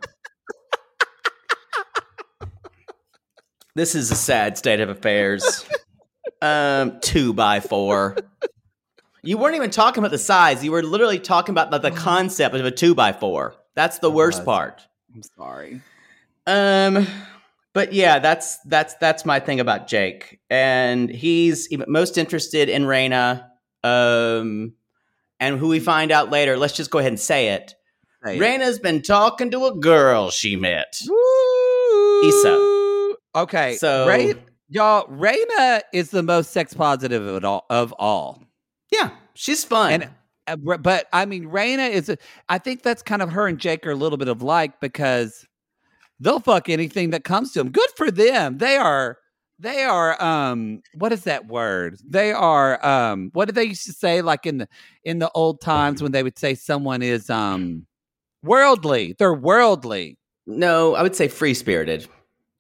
[3.75, 5.65] This is a sad state of affairs.
[6.41, 8.17] Um, two by four.
[9.23, 10.63] You weren't even talking about the size.
[10.63, 13.55] You were literally talking about the, the concept of a two by four.
[13.75, 14.83] That's the worst part.
[15.15, 15.81] I'm sorry.
[16.47, 17.07] Um,
[17.73, 23.49] But yeah, that's that's that's my thing about Jake, and he's most interested in Rayna.
[23.83, 24.75] Um,
[25.41, 26.57] and who we find out later.
[26.57, 27.75] Let's just go ahead and say it.
[28.25, 28.41] It.
[28.41, 31.01] Rayna's been talking to a girl she met.
[32.25, 32.74] Issa.
[33.35, 33.77] Okay.
[33.77, 34.35] So- Ray,
[34.69, 38.43] y'all, Rayna is the most sex positive of all of all.
[38.93, 39.93] Yeah, she's fun.
[39.93, 40.11] And
[40.47, 42.09] uh, but I mean, Rayna is.
[42.09, 42.19] A,
[42.49, 45.47] I think that's kind of her and Jake are a little bit of like because
[46.21, 47.71] they'll fuck anything that comes to them.
[47.73, 48.59] Good for them.
[48.59, 49.19] They are.
[49.59, 50.23] They are.
[50.23, 50.83] Um.
[50.95, 51.97] What is that word?
[52.07, 52.85] They are.
[52.85, 53.31] Um.
[53.33, 54.21] What did they used to say?
[54.21, 54.69] Like in the
[55.03, 57.87] in the old times when they would say someone is um
[58.43, 59.15] worldly.
[59.19, 60.19] They're worldly.
[60.47, 62.07] no, I would say free spirited.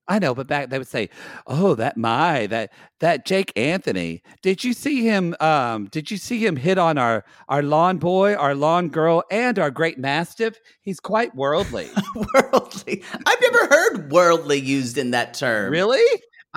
[0.06, 1.08] I know, but back they would say,
[1.46, 4.22] "Oh, that my that that Jake Anthony.
[4.42, 5.34] Did you see him?
[5.40, 9.58] Um, did you see him hit on our our lawn boy, our lawn girl, and
[9.58, 10.58] our great mastiff?
[10.82, 11.88] He's quite worldly.
[12.34, 13.02] worldly.
[13.24, 15.72] I've never heard worldly used in that term.
[15.72, 16.04] really?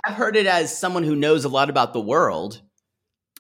[0.06, 2.62] I've heard it as someone who knows a lot about the world.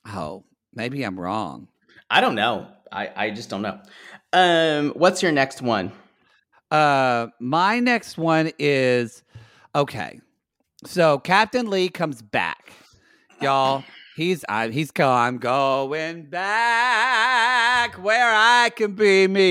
[0.08, 1.68] Oh, maybe I'm wrong.
[2.10, 2.68] I don't know.
[2.92, 3.80] I, I just don't know.
[4.34, 5.92] Um, what's your next one?
[6.72, 9.24] Uh, my next one is
[9.76, 10.20] okay.
[10.86, 12.72] So Captain Lee comes back,
[13.42, 13.84] y'all.
[14.16, 15.12] He's I, he's go.
[15.12, 19.44] I'm going back where I can be me.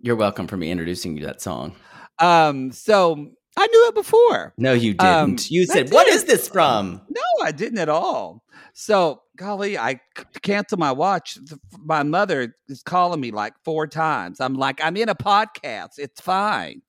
[0.00, 1.74] You're welcome for me introducing you to that song.
[2.18, 4.54] Um, so I knew it before.
[4.56, 5.14] No, you didn't.
[5.14, 8.42] Um, you said, "What is this from?" No, I didn't at all.
[8.74, 11.36] So, golly, I c- cancel my watch.
[11.84, 14.40] My mother is calling me like four times.
[14.40, 15.98] I'm like, I'm in a podcast.
[15.98, 16.82] It's fine.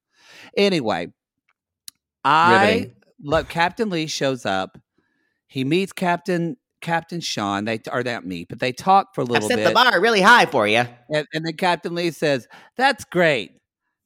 [0.58, 1.12] Anyway,
[2.24, 2.96] I Riveting.
[3.24, 4.78] love Captain Lee shows up.
[5.48, 7.66] He meets Captain Captain Sean.
[7.66, 9.68] They are not meet, but they talk for a I've little set bit.
[9.68, 10.86] the bar really high for you.
[11.10, 13.54] And, and then Captain Lee says, "That's great.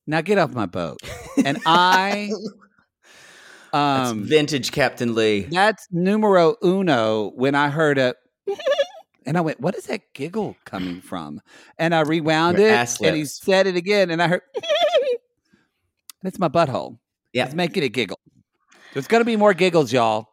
[0.07, 0.99] Now get off my boat."
[1.43, 2.31] And I,
[3.73, 5.41] That's um, vintage Captain Lee.
[5.49, 7.31] that's numero uno.
[7.35, 8.13] When I heard a,
[9.25, 11.41] and I went, "What is that giggle coming from?"
[11.79, 14.41] And I rewound Your it, and he said it again, and I heard,
[16.23, 16.97] it's my butthole.
[17.33, 17.45] Yeah.
[17.45, 18.19] it's making it giggle.
[18.93, 20.29] There's gonna be more giggles, y'all.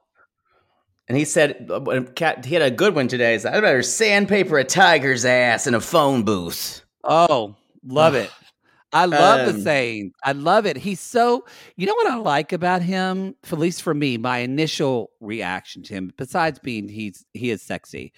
[1.09, 3.33] And he said, uh, Cat, he had a good one today.
[3.33, 6.85] He said, I better sandpaper a tiger's ass in a phone booth.
[7.03, 8.31] Oh, love it.
[8.93, 10.13] I love the Um, saying.
[10.25, 10.77] I love it.
[10.77, 11.45] He's so,
[11.77, 15.95] you know what I like about him, at least for me, my initial reaction to
[15.95, 18.13] him, besides being he's he is sexy.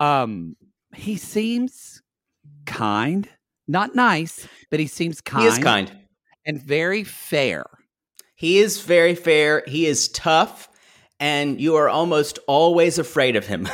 [0.00, 0.56] Um,
[0.94, 2.02] he seems
[2.66, 3.28] kind,
[3.66, 5.42] not nice, but he seems kind.
[5.42, 5.90] He is kind.
[6.48, 7.64] And very fair.
[8.34, 9.62] He is very fair.
[9.68, 10.68] He is tough.
[11.20, 13.68] And you are almost always afraid of him.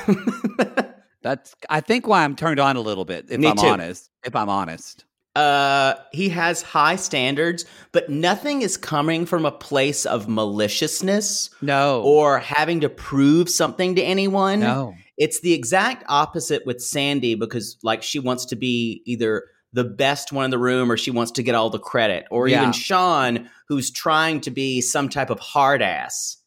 [1.22, 3.66] That's I think why I'm turned on a little bit, if Me I'm too.
[3.66, 4.10] honest.
[4.24, 5.04] If I'm honest.
[5.36, 12.02] uh, he has high standards, but nothing is coming from a place of maliciousness No.
[12.02, 14.60] or having to prove something to anyone.
[14.60, 14.94] no.
[15.16, 20.32] It's the exact opposite with Sandy because, like, she wants to be either the best
[20.32, 22.60] one in the room or she wants to get all the credit, or Yeah.
[22.60, 26.38] even Sean, who's trying to be some type of hard ass,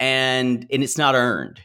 [0.00, 1.60] and and it's not earned.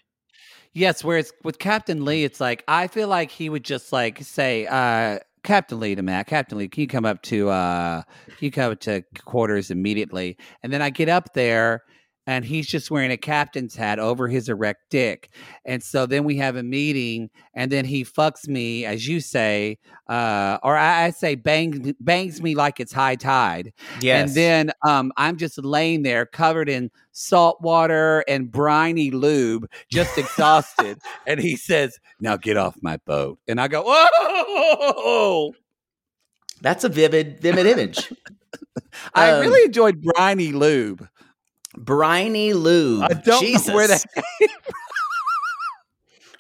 [0.74, 4.66] Yes, whereas with Captain Lee, it's like I feel like he would just like say,
[4.66, 8.52] uh, Captain Lee to Matt, Captain Lee, can you come up to uh can you
[8.52, 10.36] come up to quarters immediately?
[10.64, 11.84] And then I get up there
[12.26, 15.30] and he's just wearing a captain's hat over his erect dick.
[15.66, 19.78] And so then we have a meeting and then he fucks me, as you say,
[20.08, 23.74] uh, or I, I say bangs bangs me like it's high tide.
[24.02, 29.70] Yes, And then um, I'm just laying there covered in salt water and briny lube,
[29.90, 31.00] just exhausted.
[31.28, 33.40] and he says, Now get off my boat.
[33.48, 35.54] And I go, Oh,
[36.62, 38.12] that's a vivid, vivid image.
[39.16, 41.08] I Um, really enjoyed briny lube.
[41.78, 43.04] Briny lube.
[43.04, 43.68] I don't Jesus.
[43.68, 44.04] know where that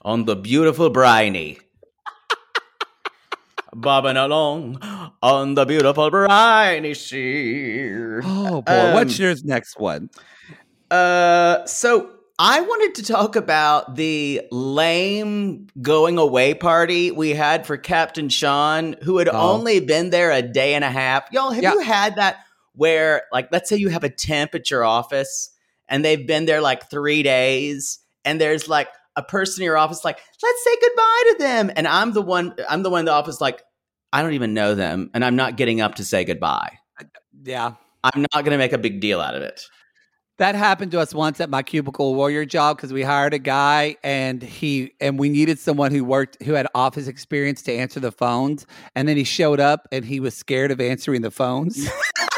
[0.04, 1.60] on the beautiful briny.
[3.76, 4.78] Bobbing along
[5.24, 8.20] on the beautiful briny sea.
[8.24, 10.12] Oh boy, what's Um, yours next one?
[10.92, 17.78] Uh, so I wanted to talk about the lame going away party we had for
[17.78, 19.54] Captain Sean, who had Oh.
[19.54, 21.24] only been there a day and a half.
[21.32, 21.74] Y'all, have Yeah.
[21.74, 25.50] you had that where, like, let's say you have a temp at your office
[25.88, 30.04] and they've been there like three days, and there's like a person in your office,
[30.04, 31.72] like, let's say goodbye to them.
[31.76, 33.62] And I'm the one, I'm the one in the office, like,
[34.12, 36.78] I don't even know them, and I'm not getting up to say goodbye.
[37.44, 37.74] Yeah.
[38.04, 39.62] I'm not going to make a big deal out of it.
[40.40, 43.98] That happened to us once at my cubicle warrior job because we hired a guy
[44.04, 48.12] and he and we needed someone who worked who had office experience to answer the
[48.12, 48.66] phones.
[48.96, 51.88] And then he showed up and he was scared of answering the phones.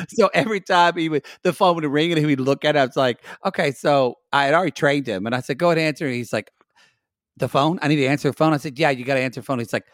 [0.08, 2.78] so every time he would, the phone would ring and he would look at it,
[2.78, 5.26] I was like, okay, so I had already trained him.
[5.26, 6.06] And I said, go ahead and answer.
[6.06, 6.50] And he's like,
[7.36, 7.78] the phone?
[7.82, 8.52] I need to answer the phone.
[8.52, 9.58] I said, yeah, you got to answer the phone.
[9.58, 9.86] He's like,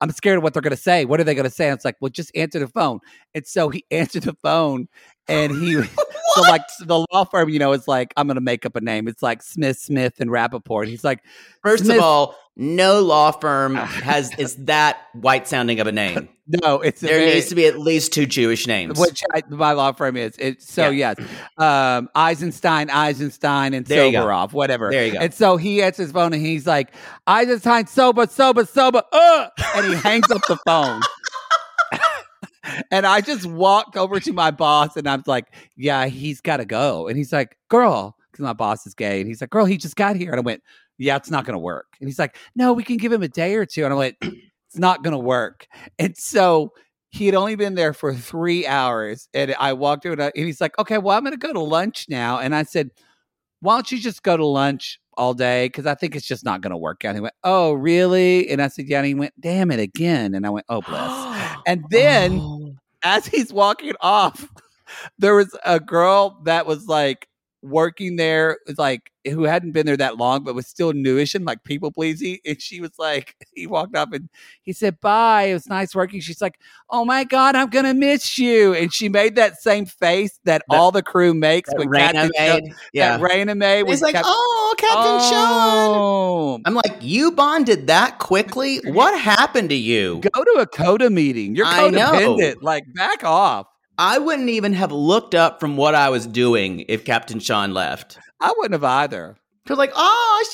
[0.00, 1.04] I'm scared of what they're going to say.
[1.04, 1.68] What are they going to say?
[1.68, 2.98] And it's like, well, just answer the phone.
[3.34, 4.88] And so he answered the phone
[5.28, 5.74] and he,
[6.34, 8.80] so like the law firm, you know, is like, I'm going to make up a
[8.80, 9.08] name.
[9.08, 10.86] It's like Smith, Smith, and Rappaport.
[10.86, 11.20] He's like,
[11.62, 16.28] First Smith- of all, no law firm has is that white sounding of a name.
[16.46, 18.98] no, it's There very- needs to be at least two Jewish names.
[19.00, 20.34] which I, my law firm is.
[20.38, 21.16] It's so yes,
[21.56, 24.10] um, Eisenstein, Eisenstein, and There.
[24.12, 24.90] Soberov, whatever.
[24.90, 25.18] There you go.
[25.20, 26.92] And so he answers his phone and he's like,
[27.26, 31.00] Eisenstein, sober, sober, sober, uh, and he hangs up the phone.
[32.90, 35.46] And I just walked over to my boss and I'm like,
[35.76, 37.08] yeah, he's got to go.
[37.08, 39.96] And he's like, girl, because my boss is gay, and he's like, girl, he just
[39.96, 40.30] got here.
[40.30, 40.62] And I went,
[40.98, 41.86] yeah, it's not going to work.
[42.00, 43.84] And he's like, no, we can give him a day or two.
[43.84, 45.66] And I went, it's not going to work.
[45.98, 46.72] And so
[47.10, 49.28] he had only been there for three hours.
[49.34, 52.06] And I walked over and he's like, okay, well, I'm going to go to lunch
[52.08, 52.38] now.
[52.38, 52.90] And I said,
[53.60, 55.66] why don't you just go to lunch all day?
[55.66, 57.10] Because I think it's just not going to work out.
[57.10, 58.48] And he went, oh, really?
[58.48, 58.98] And I said, yeah.
[58.98, 60.34] And he went, damn it again.
[60.34, 61.10] And I went, oh, bless.
[61.66, 62.74] And then Oh.
[63.04, 64.48] as he's walking off,
[65.18, 67.28] there was a girl that was like
[67.62, 71.44] working there, was like who hadn't been there that long, but was still newish and
[71.44, 72.38] like people pleasing.
[72.44, 74.28] And she was like, he walked up and
[74.62, 75.44] he said, Bye.
[75.44, 76.20] It was nice working.
[76.20, 76.58] She's like,
[76.90, 78.74] Oh my God, I'm gonna miss you.
[78.74, 82.12] And she made that same face that, That- all the crew makes that when Rayna
[82.12, 82.74] Captain Sho- made.
[82.92, 83.16] Yeah.
[83.16, 83.84] that Rayna made.
[83.84, 85.96] when He's like, Cap- oh, Captain Sean.
[85.96, 86.60] Oh.
[86.64, 88.80] I'm like, you bonded that quickly?
[88.92, 90.20] What happened to you?
[90.20, 91.54] Go to a CODA meeting.
[91.54, 92.10] You're I know.
[92.12, 92.56] codependent.
[92.62, 93.66] Like, back off.
[94.04, 98.18] I wouldn't even have looked up from what I was doing if Captain Sean left.
[98.40, 99.36] I wouldn't have either.
[99.62, 100.44] Because like, oh,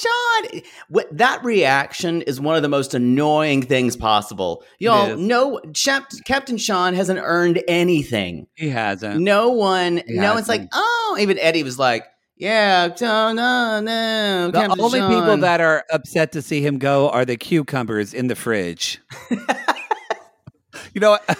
[0.52, 4.62] Sean, What- that reaction is one of the most annoying things possible.
[4.78, 8.48] Y'all, no, Chap- Captain Sean hasn't earned anything.
[8.54, 9.18] He hasn't.
[9.22, 10.72] No one, He no one's like, hasn't.
[10.74, 12.04] oh, even Eddie was like,
[12.36, 14.50] yeah, no, no, no.
[14.50, 18.26] The Captain only people that are upset to see him go are the cucumbers in
[18.26, 19.00] the fridge.
[19.30, 21.38] you know, what?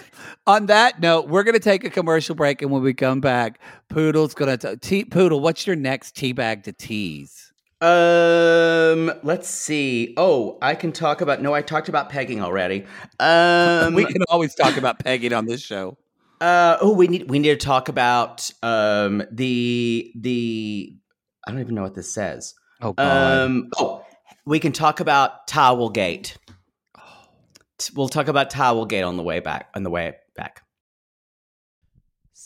[0.49, 3.61] On that note, we're going to take a commercial break, and when we come back,
[3.89, 5.05] Poodle's going to tea.
[5.05, 7.53] Poodle, what's your next tea bag to tease?
[7.81, 10.15] Um, let's see.
[10.17, 11.43] Oh, I can talk about.
[11.43, 12.87] No, I talked about pegging already.
[13.21, 15.97] Um, we can always talk about pegging on this show.
[16.41, 20.97] Uh, oh, we need we need to talk about um the the
[21.47, 22.55] I don't even know what this says.
[22.81, 23.43] Oh God!
[23.43, 24.05] Um, oh,
[24.45, 26.37] we can talk about Towelgate.
[27.79, 29.69] T- We'll talk about Towelgate on the way back.
[29.75, 30.21] On the way back.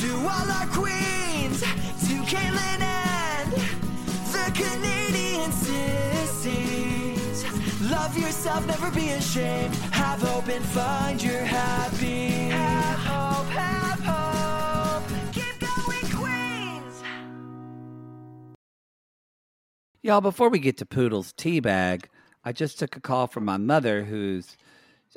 [0.00, 3.52] To all our queens, to Caitlin and
[4.32, 7.44] the Canadian sissies.
[7.90, 9.74] Love yourself, never be ashamed.
[9.90, 12.28] Have hope and find your happy.
[12.28, 15.04] Have hope, have hope.
[15.32, 17.02] Keep going, Queens.
[20.02, 22.08] Y'all, before we get to Poodle's tea bag,
[22.44, 24.56] I just took a call from my mother who's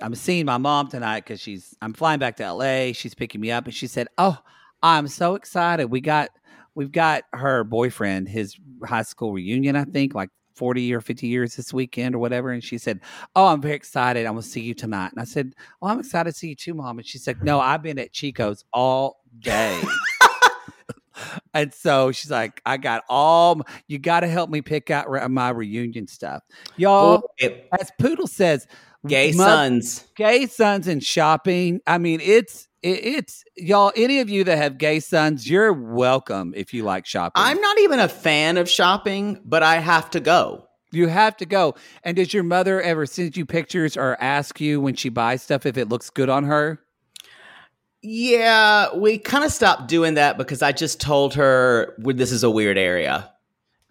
[0.02, 2.94] I'm seeing my mom tonight because she's I'm flying back to LA.
[2.94, 4.40] She's picking me up and she said, Oh,
[4.84, 5.86] I'm so excited.
[5.86, 6.30] We got
[6.76, 11.56] we've got her boyfriend, his high school reunion, I think, like 40 or 50 years
[11.56, 12.52] this weekend or whatever.
[12.52, 13.00] And she said,
[13.36, 14.26] Oh, I'm very excited.
[14.26, 15.12] I'm gonna see you tonight.
[15.12, 16.98] And I said, Oh, I'm excited to see you too, mom.
[16.98, 19.82] And she said, No, I've been at Chico's all day.
[21.54, 25.28] And so she's like, I got all, you got to help me pick out re-
[25.28, 26.42] my reunion stuff.
[26.78, 28.66] Y'all, Boy, as Poodle says,
[29.06, 30.08] gay mo- sons.
[30.16, 31.82] gay sons and shopping.
[31.86, 36.54] I mean, it's, it, it's, y'all, any of you that have gay sons, you're welcome
[36.56, 37.42] if you like shopping.
[37.44, 40.68] I'm not even a fan of shopping, but I have to go.
[40.92, 41.76] You have to go.
[42.04, 45.66] And does your mother ever send you pictures or ask you when she buys stuff
[45.66, 46.82] if it looks good on her?
[48.02, 52.44] Yeah, we kind of stopped doing that because I just told her "Well, this is
[52.44, 53.30] a weird area.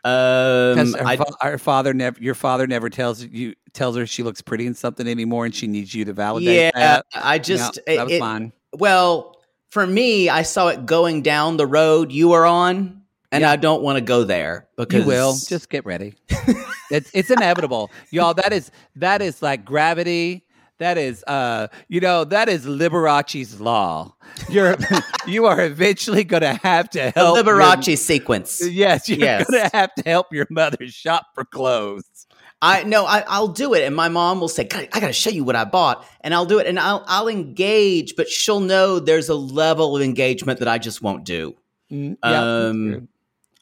[0.02, 4.24] Um, her, I, fa- her father never, your father never tells you tells her she
[4.24, 7.06] looks pretty in something anymore, and she needs you to validate yeah, that.
[7.14, 8.52] I just Yeah, that was it- fine.
[8.72, 9.36] Well,
[9.70, 13.02] for me, I saw it going down the road you were on,
[13.32, 13.50] and Yeah.
[13.50, 16.14] I don't want to go there because You will just get ready.
[16.90, 18.34] it's it's inevitable, y'all.
[18.34, 20.44] That is that is like gravity.
[20.78, 24.14] That is, uh, you know, that is Liberace's law.
[24.48, 24.76] You're
[25.26, 28.62] you are eventually going to have to the help your- Liberace sequence.
[28.66, 29.50] Yes, you're Yes.
[29.50, 32.26] going to have to help your mother shop for clothes.
[32.62, 35.12] I no, I, I'll do it, and my mom will say, "God, "I got to
[35.14, 38.60] show you what I bought," and I'll do it, and I'll I'll engage, but she'll
[38.60, 41.56] know there's a level of engagement that I just won't do.
[41.90, 43.08] Mm, yeah, Um.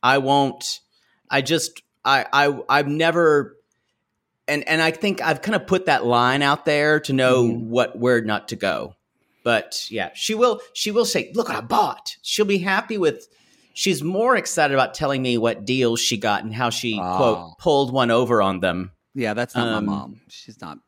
[0.02, 0.80] I won't.
[1.30, 3.54] I just I I I've never.
[4.48, 7.66] And, and I think I've kind of put that line out there to know Mhm.
[7.66, 8.94] what where not to go,
[9.44, 10.60] but yeah, she will.
[10.72, 13.28] She will say, "Look what I bought." She'll be happy with.
[13.78, 17.16] She's more excited about telling me what deals she got and how she Oh.
[17.16, 18.90] quote pulled one over on them.
[19.14, 20.20] yeah, that's not um, my mom.
[20.28, 20.78] She's not.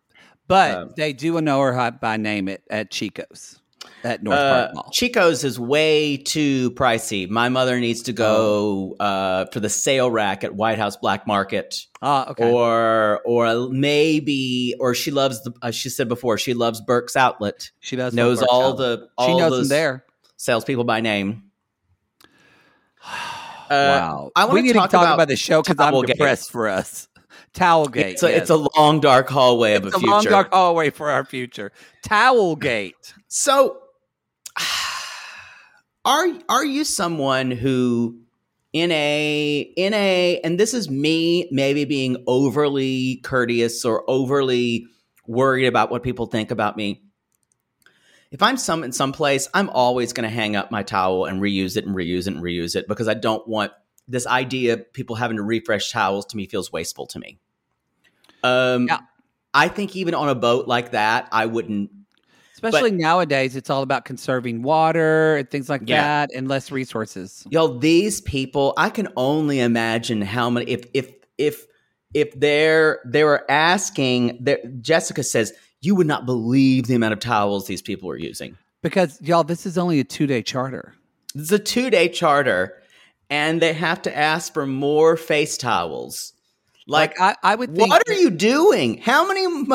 [0.48, 3.60] But um, they do know her by name at, at Chico's
[4.02, 4.90] at North Uh, Park Mall.
[4.92, 7.30] Chico's is way too pricey.
[7.30, 9.04] My mother needs to go Oh.
[9.04, 11.86] uh, for the sale rack at White House Black Market.
[12.02, 12.50] Ah, okay.
[12.50, 17.70] or or maybe or she loves the uh, she said before she loves Burke's Outlet
[17.80, 18.98] she does knows all Outlet.
[19.18, 20.04] the She knows them there.
[20.38, 21.44] salespeople by name.
[23.02, 24.30] Uh, wow.
[24.34, 27.06] I we need talk to talk about about, the show because I'm depressed for us.
[27.52, 28.14] Towelgate.
[28.14, 28.42] It's a, yes.
[28.42, 30.10] it's a long dark hallway of It's a a future.
[30.10, 31.70] long dark hallway for our future.
[32.02, 33.14] Towelgate.
[33.28, 33.78] So,
[36.04, 38.18] are are you someone who,
[38.72, 44.86] in a in a, and this is me maybe being overly courteous or overly
[45.26, 47.02] worried about what people think about me.
[48.30, 51.40] If I'm some in some place, I'm always going to hang up my towel and
[51.42, 53.72] reuse it and reuse it and reuse it because I don't want
[54.06, 57.38] this idea of people having to refresh towels to me feels wasteful to me.
[58.42, 58.98] Um, Yeah.
[59.52, 61.90] I think even on a boat like that, I wouldn't
[62.62, 66.02] Especially nowadays, it's all about conserving water and things like Yeah.
[66.02, 67.46] that and less resources.
[67.50, 71.66] Yo, these people, I can only imagine how many if if if
[72.12, 74.46] if they're they were asking
[74.82, 78.56] Jessica says you would not believe the amount of towels these people are using.
[78.82, 80.94] Because, y'all, this is only a two day charter.
[81.34, 82.82] It's a two day charter,
[83.28, 86.32] and they have to ask for more face towels.
[86.86, 87.88] Like, Like, I, I would think.
[87.88, 88.98] what are you doing?
[88.98, 89.46] How many?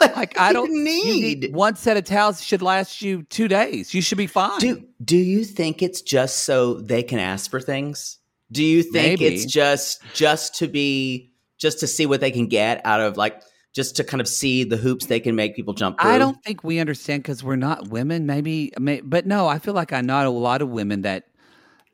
[0.00, 1.54] Like, I don't you need.
[1.54, 3.94] one set of towels should last you two days.
[3.94, 4.58] You should be fine.
[4.60, 8.18] Do do you think it's just so they can ask for things?
[8.52, 9.34] Do you think Maybe.
[9.34, 13.40] it's just just to be just to see what they can get out of like
[13.72, 16.10] just to kind of see the hoops they can make people jump through?
[16.10, 18.26] I don't think we understand because we're not women.
[18.26, 21.24] Maybe, may, but no, I feel like I know a lot of women that,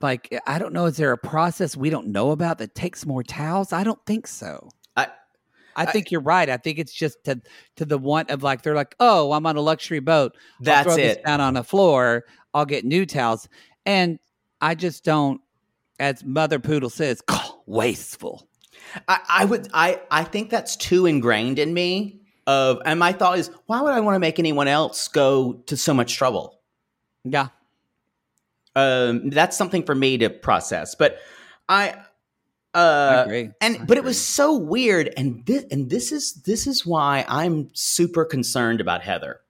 [0.01, 0.87] like, I don't know.
[0.87, 3.73] Is there a process we don't know about that takes more towels?
[3.73, 4.71] I don't think so.
[4.97, 5.09] I-
[5.79, 6.49] I think you're right.
[6.49, 7.39] I think it's just to
[7.77, 10.35] to the want of like they're like, oh, I'm on a luxury boat.
[10.35, 11.25] I'll That's throw this it.
[11.27, 12.25] down on the floor.
[12.55, 13.47] I'll get new towels,
[13.85, 14.19] and
[14.63, 15.39] I just don't.
[16.01, 17.21] As Mother Poodle says,
[17.67, 18.49] wasteful.
[19.09, 22.21] I, I would I I think that's too ingrained in me.
[22.47, 25.77] Of and my thought is, why would I want to make anyone else go to
[25.77, 26.61] so much trouble?
[27.25, 27.49] Yeah,
[28.77, 30.95] Um, that's something for me to process.
[30.95, 31.19] But
[31.69, 31.97] I,
[32.73, 33.51] I uh, agree.
[33.61, 37.25] and I but it was so weird and this and this is this is why
[37.27, 39.41] i'm super concerned about heather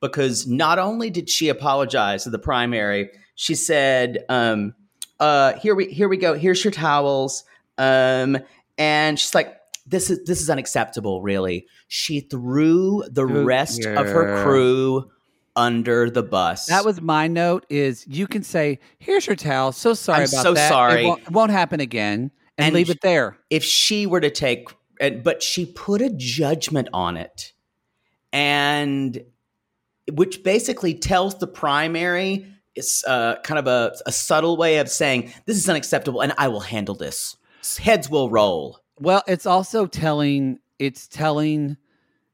[0.00, 4.74] because not only did she apologize to the primary she said um
[5.20, 7.44] uh here we here we go here's your towels
[7.76, 8.38] um
[8.78, 9.56] and she's like
[9.86, 15.10] this is this is unacceptable really she threw the rest of her crew
[15.56, 17.64] under the bus That was my note.
[17.70, 20.68] Is you can say, "Here's your towel." So sorry I'm about so that.
[20.68, 21.04] sorry.
[21.04, 23.38] It won't, it won't happen again, and, And leave it there.
[23.50, 24.68] if she were to take
[25.00, 27.52] and but she put a judgment on it
[28.32, 29.22] and
[30.12, 35.32] which basically tells the primary it's uh, kind of a, a subtle way of saying
[35.46, 37.36] this is unacceptable and i will handle this
[37.78, 40.58] heads will roll Well, it's also telling.
[40.78, 41.76] It's telling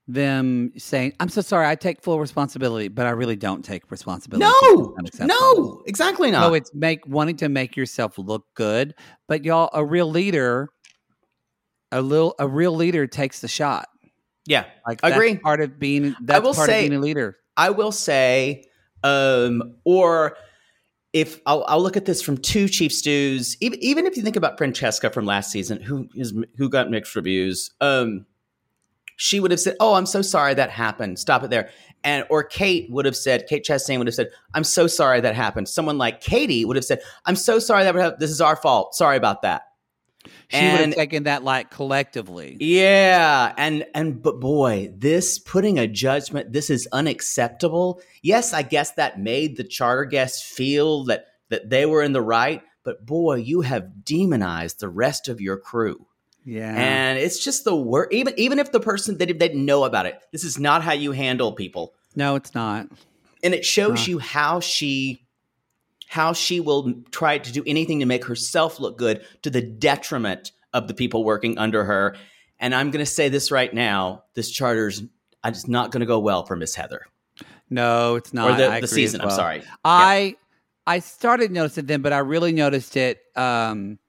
[0.08, 4.50] them saying, "I'm so sorry, I take full responsibility, but I really don't take responsibility."
[4.66, 6.46] No, no, exactly not.
[6.48, 8.94] So it's make wanting to make yourself look good,
[9.28, 10.68] but y'all, a real leader,
[11.92, 13.88] a little, a real leader takes the shot.
[14.46, 15.36] yeah, Like Agree.
[15.36, 16.16] part of being.
[16.20, 17.36] That's will part say- of being a leader.
[17.56, 18.64] I will say,
[19.04, 20.36] um, or
[21.12, 24.36] if I'll, I'll look at this from two chief stews, even even if you think
[24.36, 28.26] about Francesca from last season, who is who got mixed reviews, um,
[29.16, 31.18] she would have said, "Oh, I'm so sorry that happened.
[31.18, 31.70] Stop it there."
[32.04, 35.34] And or Kate would have said, Kate Chastain would have said, "I'm so sorry that
[35.34, 38.40] happened." Someone like Katie would have said, "I'm so sorry that would have, this is
[38.40, 38.94] our fault.
[38.94, 39.62] Sorry about that."
[40.48, 42.56] She would have taken that like collectively.
[42.60, 48.00] Yeah, and and but boy, this putting a judgment, this is unacceptable.
[48.22, 52.22] Yes, I guess that made the charter guests feel that that they were in the
[52.22, 56.06] right, but boy, you have demonized the rest of your crew.
[56.44, 56.74] Yeah.
[56.74, 58.12] And it's just the worst.
[58.12, 60.92] Even even if the person they, they didn't know about it, this is not how
[60.92, 61.94] you handle people.
[62.14, 62.88] no, it's not.
[63.42, 64.10] And it shows Huh.
[64.10, 65.19] you how she
[66.10, 70.50] how she will try to do anything to make herself look good to the detriment
[70.72, 72.16] of the people working under her.
[72.58, 75.04] And I'm going to say this right now: this charter's
[75.44, 77.06] it's not going to go well for Miss Heather
[77.70, 78.50] No, it's not.
[78.50, 79.20] or the, the season.
[79.20, 79.28] well.
[79.30, 79.62] I'm sorry.
[79.84, 80.34] I
[80.84, 83.20] I started noticing then, but I really noticed it.
[83.36, 84.00] Um,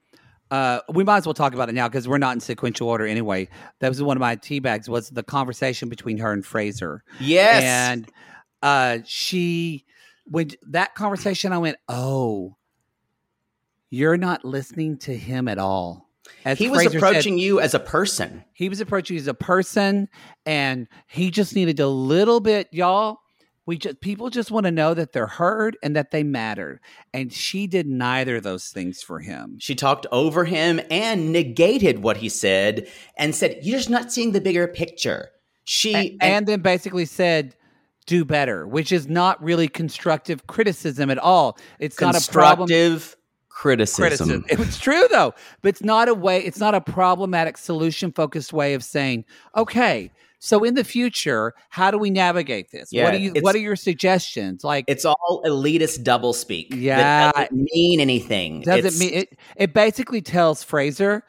[0.50, 3.06] uh, we might as well talk about it now because we're not in sequential order
[3.06, 3.48] anyway.
[3.78, 4.88] That was one of my tea bags.
[4.88, 8.10] Was the conversation between her and Fraser, Yes, and
[8.60, 9.86] uh, she
[10.24, 12.56] when that conversation, I went, "Oh,
[13.90, 16.08] you're not listening to him at all."
[16.44, 18.44] As he was Fraser said, approaching you as a person.
[18.52, 20.08] he was approaching you as a person,
[20.46, 23.18] and he just needed a little bit, y'all.
[23.64, 26.80] We just people just want to know that they're heard and that they matter,
[27.14, 29.56] and she did neither of those things for him.
[29.60, 34.32] She talked over him and negated what he said and said, "You're just not seeing
[34.32, 35.30] the bigger picture."
[35.64, 37.54] She A- and, then basically said,
[38.06, 41.58] "Do better," which is not really constructive criticism at all.
[41.78, 42.68] It's not a problem.
[42.68, 43.16] constructive
[43.48, 44.02] criticism.
[44.02, 44.44] criticism.
[44.66, 46.42] It's true though, but it's not a way.
[46.42, 49.24] It's not a problematic solution focused way of saying,
[49.56, 50.10] okay.
[50.44, 52.88] So in the future, how do we navigate this?
[52.92, 53.32] Yeah, what do you?
[53.42, 54.64] What are your suggestions?
[54.64, 56.66] Like, It's all elitist doublespeak.
[56.74, 57.30] Yeah.
[57.30, 58.62] that doesn't mean anything.
[58.62, 59.38] does It's- it mean it?
[59.54, 61.22] It basically tells Fraser,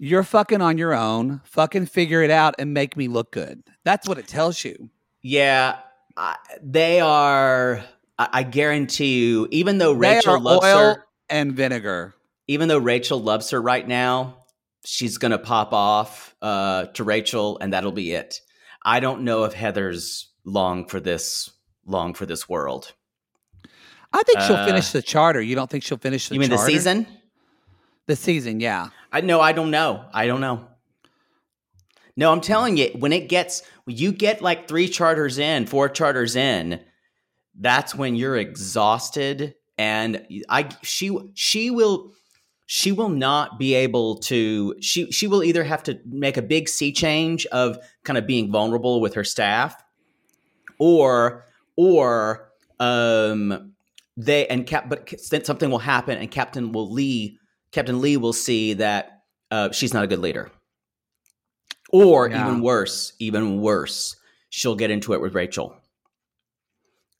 [0.00, 1.42] "You're fucking on your own.
[1.44, 4.90] Fucking figure it out and make me look good." That's what it tells you.
[5.22, 5.76] Yeah,
[6.20, 7.82] I, they are.
[8.18, 12.14] I, guarantee you, even though Rachel loves oil her, and vinegar.
[12.46, 14.36] even though Rachel loves her right now,
[14.84, 18.40] she's gonna pop off uh, to Rachel, and that'll be it.
[18.84, 21.48] I don't know if Heather's long for this
[21.86, 22.92] long for this world.
[24.12, 25.40] I think she'll Uh, finish the charter.
[25.40, 26.64] You don't think she'll finish the you mean charter?
[26.64, 27.06] the season?
[28.06, 28.88] The season, yeah.
[29.10, 30.04] I no, I don't know.
[30.12, 30.66] I don't know.
[32.16, 36.36] No, I'm telling you, when it gets you get like three charters in, four charters
[36.36, 36.80] in,
[37.58, 42.12] that's when you're exhausted and I she she will
[42.66, 46.68] she will not be able to she she will either have to make a big
[46.68, 49.82] sea change of kind of being vulnerable with her staff
[50.78, 51.46] or
[51.76, 53.72] or um
[54.18, 55.10] they and cap but
[55.46, 57.38] something will happen and captain will lee
[57.72, 60.50] captain lee will see that uh, she's not a good leader
[61.92, 62.46] or Yeah.
[62.48, 64.16] even worse even worse
[64.48, 65.76] she'll get into it with rachel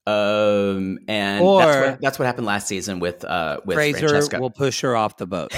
[0.06, 4.50] um and that's what, that's what happened last season with uh with Fraser francesca will
[4.50, 5.52] push her off the boat.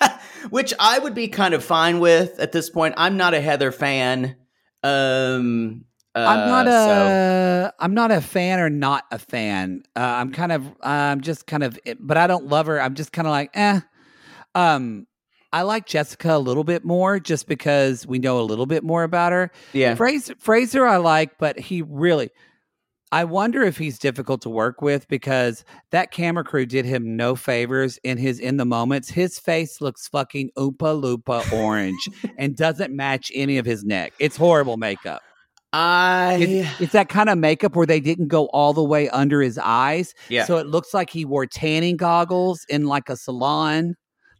[0.50, 2.94] which I would be kind of fine with at this point.
[2.96, 4.36] I'm not a Heather fan.
[4.84, 9.82] Um, uh, I'm not so- a am not a fan or not a fan.
[9.96, 12.80] Uh, I'm kind of I'm just kind of but I don't love her.
[12.80, 13.80] I'm just kind of like eh.
[14.54, 15.06] Um,
[15.56, 19.04] I like Jessica a little bit more just because we know a little bit more
[19.04, 19.50] about her.
[19.72, 19.94] yeah.
[19.94, 22.28] Fraser Fraser I like, but he really
[23.10, 27.34] I wonder if he's difficult to work with because that camera crew did him no
[27.34, 29.08] favors in his in the moments.
[29.08, 32.06] His face looks fucking oopa loopa orange
[32.38, 34.12] and doesn't match any of his neck.
[34.18, 35.22] It's horrible makeup.
[35.72, 39.40] I It's, it's that kind of makeup where they didn't go all the way under
[39.40, 40.12] his eyes.
[40.28, 40.44] yeah.
[40.44, 43.94] So it looks like he wore tanning goggles in like a salon.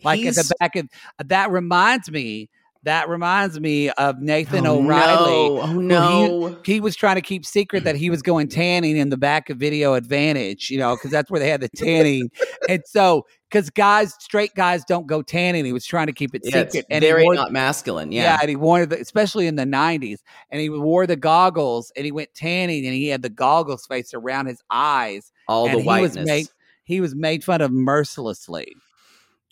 [0.07, 0.89] Like at the back of
[1.27, 2.49] that reminds me,
[2.83, 5.49] that reminds me of Nathan Oh, O'Reilly.
[5.49, 5.61] No.
[5.61, 6.59] Oh no.
[6.65, 9.51] He, he was trying to keep secret that he was going tanning in the back
[9.51, 12.31] of Video Advantage, you know, because that's where they had the tanning.
[12.69, 16.43] and so, because guys, straight guys don't go tanning, he was trying to keep it
[16.45, 16.87] Yeah, secret.
[16.89, 18.13] And he very wore- not masculine.
[18.13, 18.23] yeah.
[18.23, 18.39] Yeah.
[18.41, 20.19] and he wore the, especially in the '90s,
[20.53, 24.15] and he wore the goggles, and he went tanning, and he had the goggles face
[24.15, 26.17] around his eyes, All and the he whiteness.
[26.19, 26.47] was made
[26.85, 28.77] he was made fun of mercilessly.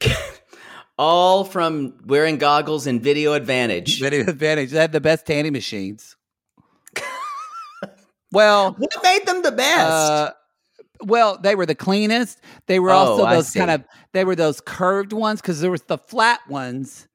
[0.96, 4.00] All from wearing goggles and video advantage.
[4.00, 6.16] Video Advantage, they had the best tanning machines.
[8.32, 9.90] Well, What made them the best?
[9.90, 10.32] uh,
[11.04, 12.40] well, they were the cleanest.
[12.66, 15.82] They were Oh, also those kind of they were those curved ones because there was
[15.82, 17.06] the flat ones.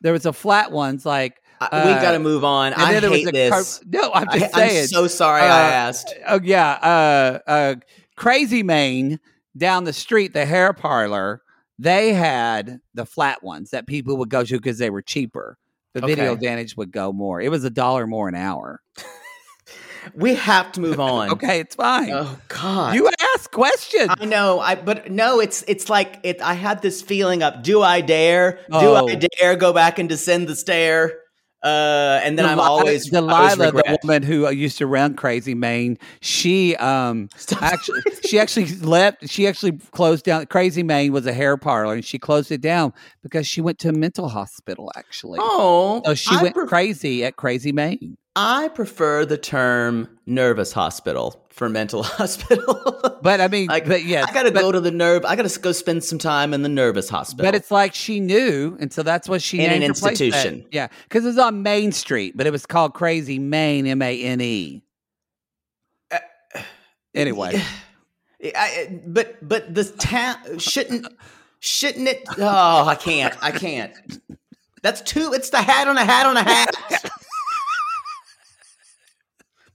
[0.00, 2.72] There was the flat ones like I- we uh, got to move on.
[2.72, 3.78] I then there was hate a this.
[3.80, 4.76] curve- no, I'm I, just saying.
[4.82, 6.14] am so sorry Uh, I asked.
[6.26, 7.74] Oh yeah, uh, uh,
[8.16, 9.20] Crazy Mane
[9.54, 11.41] down the street, the hair parlor.
[11.82, 15.58] They had the flat ones that people would go to because they were cheaper.
[15.94, 16.32] The video Okay.
[16.34, 17.40] advantage would go more.
[17.40, 18.80] It was a dollar more an hour.
[20.16, 21.30] We have to move on.
[21.34, 22.10] Okay, it's fine.
[22.12, 22.94] Oh God.
[22.96, 24.10] you ask questions.
[24.18, 26.42] I know, I but no, it's it's like it.
[26.42, 27.62] I had this feeling up.
[27.62, 28.54] Do I dare?
[28.68, 29.08] Do Oh.
[29.08, 31.12] I dare go back and descend the stair?
[31.62, 35.54] Uh, and then I'm always I always Delilah, the woman who used to run Crazy
[35.54, 35.96] Mane.
[36.20, 37.28] She um
[37.60, 39.28] actually she actually left.
[39.28, 40.46] She actually closed down.
[40.46, 42.92] Crazy Mane was a hair parlor, and she closed it down
[43.22, 44.90] because she went to a mental hospital.
[44.96, 48.16] Actually, Oh, so she I went pref- crazy at Crazy Mane.
[48.34, 53.18] I prefer the term nervous hospital for mental hospital.
[53.20, 55.24] But I mean, Like, but yes, I gotta go to the nerve.
[55.24, 57.44] I gotta go spend some time in the nervous hospital.
[57.44, 60.64] But it's like she knew, and so that's what she In an institution.
[60.70, 64.22] Yeah, because it was on Main Street, but it was called Crazy Main M A
[64.22, 64.82] N E.
[66.10, 66.18] Uh,
[67.14, 67.62] anyway,
[68.42, 71.06] I, but but the town shouldn't
[71.60, 72.24] shouldn't it?
[72.38, 73.34] Oh, I can't.
[73.42, 73.92] I can't.
[74.82, 75.32] That's too.
[75.34, 77.10] It's the hat on a hat on a hat.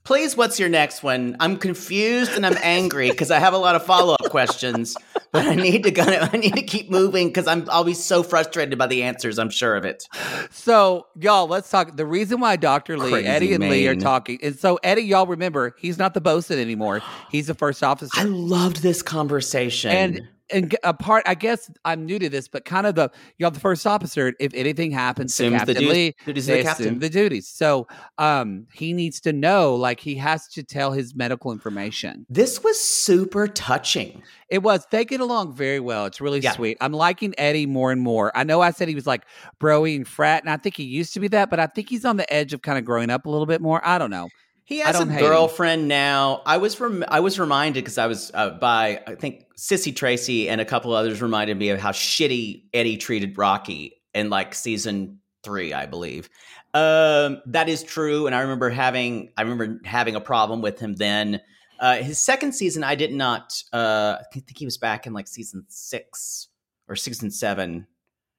[0.08, 1.36] Please, what's your next one?
[1.38, 4.96] I'm confused and I'm angry because I have a lot of follow up questions,
[5.32, 6.02] but I need to go.
[6.02, 7.68] I need to keep moving because I'm.
[7.70, 9.38] I'll be so frustrated by the answers.
[9.38, 10.08] I'm sure of it.
[10.50, 11.94] So, y'all, let's talk.
[11.94, 12.96] The reason why Dr.
[12.96, 16.22] Lee, Crazy Eddie, and Lee are talking, and so Eddie, y'all remember, he's not the
[16.22, 17.02] bosun anymore.
[17.30, 18.18] He's the first officer.
[18.18, 19.90] I loved this conversation.
[19.90, 23.50] and and a part, I guess I'm new to this, but kind of the y'all
[23.50, 24.32] the first officer.
[24.40, 26.98] If anything happens to the Captain duties- Lee, duties they the assume captain.
[27.00, 27.48] the duties.
[27.48, 27.86] So,
[28.18, 32.26] um, he needs to know, like he has to tell his medical information.
[32.30, 34.22] this was super touching.
[34.48, 34.86] It was.
[34.90, 36.06] They get along very well.
[36.06, 36.52] It's really Yeah.
[36.52, 36.78] sweet.
[36.80, 38.32] I'm liking Eddie more and more.
[38.34, 39.24] I know I said he was like
[39.60, 42.04] broy and frat, and I think he used to be that, but I think he's
[42.04, 43.80] on the edge of kind of growing up a little bit more.
[43.86, 44.28] I don't know.
[44.68, 45.20] He has a don't him.
[45.20, 46.42] girlfriend now.
[46.44, 50.46] I was rem- I was reminded because I was uh, by I think Sissy Tracy
[50.46, 55.20] and a couple others reminded me of how shitty Eddie treated Rocky in like season
[55.42, 56.28] three, I believe.
[56.74, 60.96] Um, that is true, and I remember having I remember having a problem with him
[60.96, 61.40] then.
[61.80, 63.62] Uh, his second season, I did not.
[63.72, 66.48] Uh, I think he was back in like season six
[66.88, 67.86] or season seven.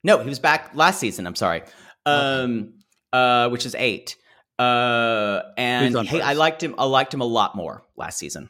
[0.04, 1.26] No, he was back last season.
[1.26, 1.64] I'm sorry,
[2.06, 2.74] um,
[3.12, 4.16] uh, which is eight.
[4.60, 6.76] Uh, and hey, I liked him.
[6.78, 8.50] I liked him a lot more last season.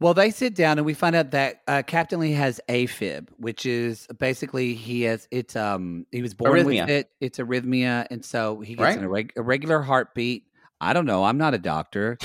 [0.00, 3.66] Well, they sit down and we find out that uh, Captain Lee has AFib, which
[3.66, 7.10] is basically he has it's um he was born with it.
[7.20, 8.98] It's arrhythmia, and so he gets Right.
[8.98, 10.44] an irreg- a regular heartbeat.
[10.80, 11.24] I don't know.
[11.24, 12.16] I'm not a doctor.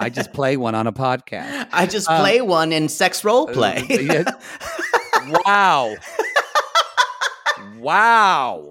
[0.00, 1.68] I just play one on a podcast.
[1.72, 3.86] I just Um, play one in sex role play.
[4.08, 4.24] Uh,
[5.44, 5.94] wow.
[7.78, 8.68] wow.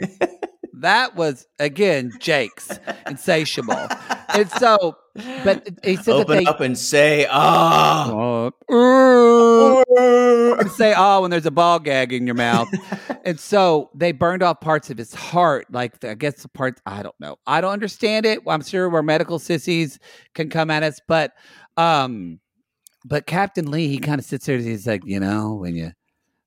[0.82, 3.88] That was again Jake's insatiable.
[4.30, 4.98] And so
[5.44, 11.32] but he said that Open they up and say, "Ah." Uh, uh, say oh when
[11.32, 12.68] there's a ball gag in your mouth.
[13.26, 16.82] and so they burned off parts of his heart, like the, I guess the parts
[16.86, 17.38] I don't know.
[17.46, 18.40] I don't understand it.
[18.48, 20.00] I'm sure where medical sissies
[20.34, 21.34] can come at us, but
[21.78, 22.40] um
[23.06, 25.92] but Captain Lee, he kind of sits there and he's like, you know, when you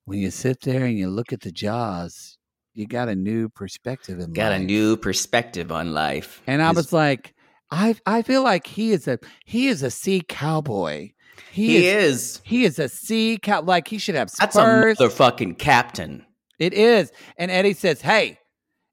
[0.05, 2.34] when you sit there and you look at the jaws,
[2.75, 6.41] you got a new perspective in Got a new perspective on life.
[6.45, 7.33] And I His- was like,
[7.71, 11.11] I I feel like he is a he is a sea cowboy.
[11.51, 12.41] He, he is, is.
[12.43, 13.61] he is a sea cow.
[13.61, 14.53] Like he should have spurs.
[14.53, 14.59] That's a
[15.03, 16.25] motherfucking captain.
[16.59, 17.11] it is.
[17.37, 18.37] And Eddie says, "Hey,"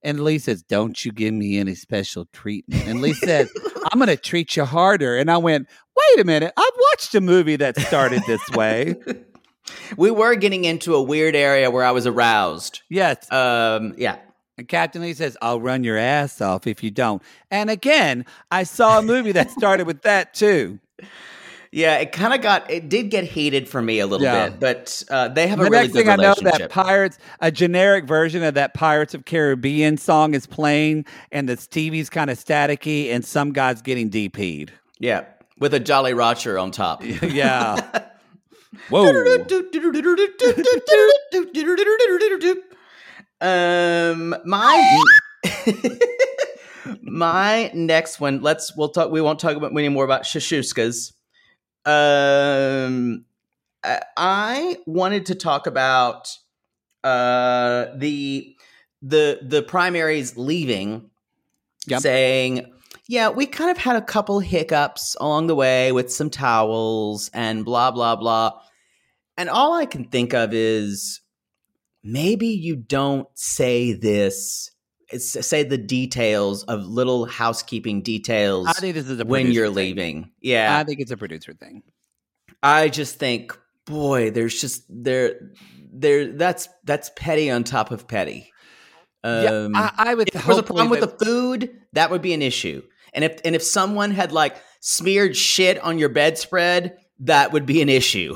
[0.02, 3.50] and Lee says, "Don't you give me any special treatment." And Lee says,
[3.92, 6.52] "I'm going to treat you harder." And I went, "Wait a minute!
[6.56, 8.94] I've watched a movie that started this way."
[9.96, 12.82] We were getting into a weird area where I was aroused.
[12.88, 13.30] yes.
[13.32, 14.16] Um, yeah.
[14.58, 17.22] And Captain Lee says, I'll run your ass off if you don't.
[17.50, 20.78] And again, I saw a movie that started with that too.
[21.74, 24.50] Yeah, it kind of got, it did get heated for me a little Yeah.
[24.50, 27.50] bit, but uh, they have a the really next thing I know, that Pirates, a
[27.50, 32.38] generic version of that Pirates of Caribbean song is playing, and the TV's kind of
[32.38, 34.70] staticky, and some guy's getting DP'd.
[34.98, 35.24] yeah,
[35.58, 37.02] with a Jolly Roger on top.
[37.22, 38.02] Yeah.
[38.88, 39.04] Whoa.
[43.40, 45.02] um, my
[47.02, 48.40] my next one.
[48.42, 49.10] Let's we'll talk.
[49.10, 51.12] We won't talk about any more about shashuskas.
[51.84, 53.24] Um,
[53.84, 56.36] I- wanted to talk about
[57.04, 58.54] uh the
[59.02, 61.10] the the primaries leaving,
[61.86, 62.00] Yep.
[62.00, 62.72] saying.
[63.12, 67.62] Yeah, we kind of had a couple hiccups along the way with some towels and
[67.62, 68.58] blah, blah, blah.
[69.36, 71.20] And all I can think of is
[72.02, 74.70] maybe you don't say this,
[75.18, 79.74] say the details of little housekeeping details I think this is a when you're thing.
[79.74, 80.30] leaving.
[80.40, 80.78] Yeah.
[80.78, 81.82] I think it's a producer thing.
[82.62, 83.54] I just think,
[83.84, 85.50] boy, there's just there,
[85.92, 86.32] there.
[86.32, 88.50] That's that's petty on top of petty.
[89.22, 90.28] Um, yeah, I, I would.
[90.28, 92.82] if there was a problem with the food, that would be an issue.
[93.12, 97.82] And if and if someone had like smeared shit on your bedspread, that would be
[97.82, 98.34] an issue.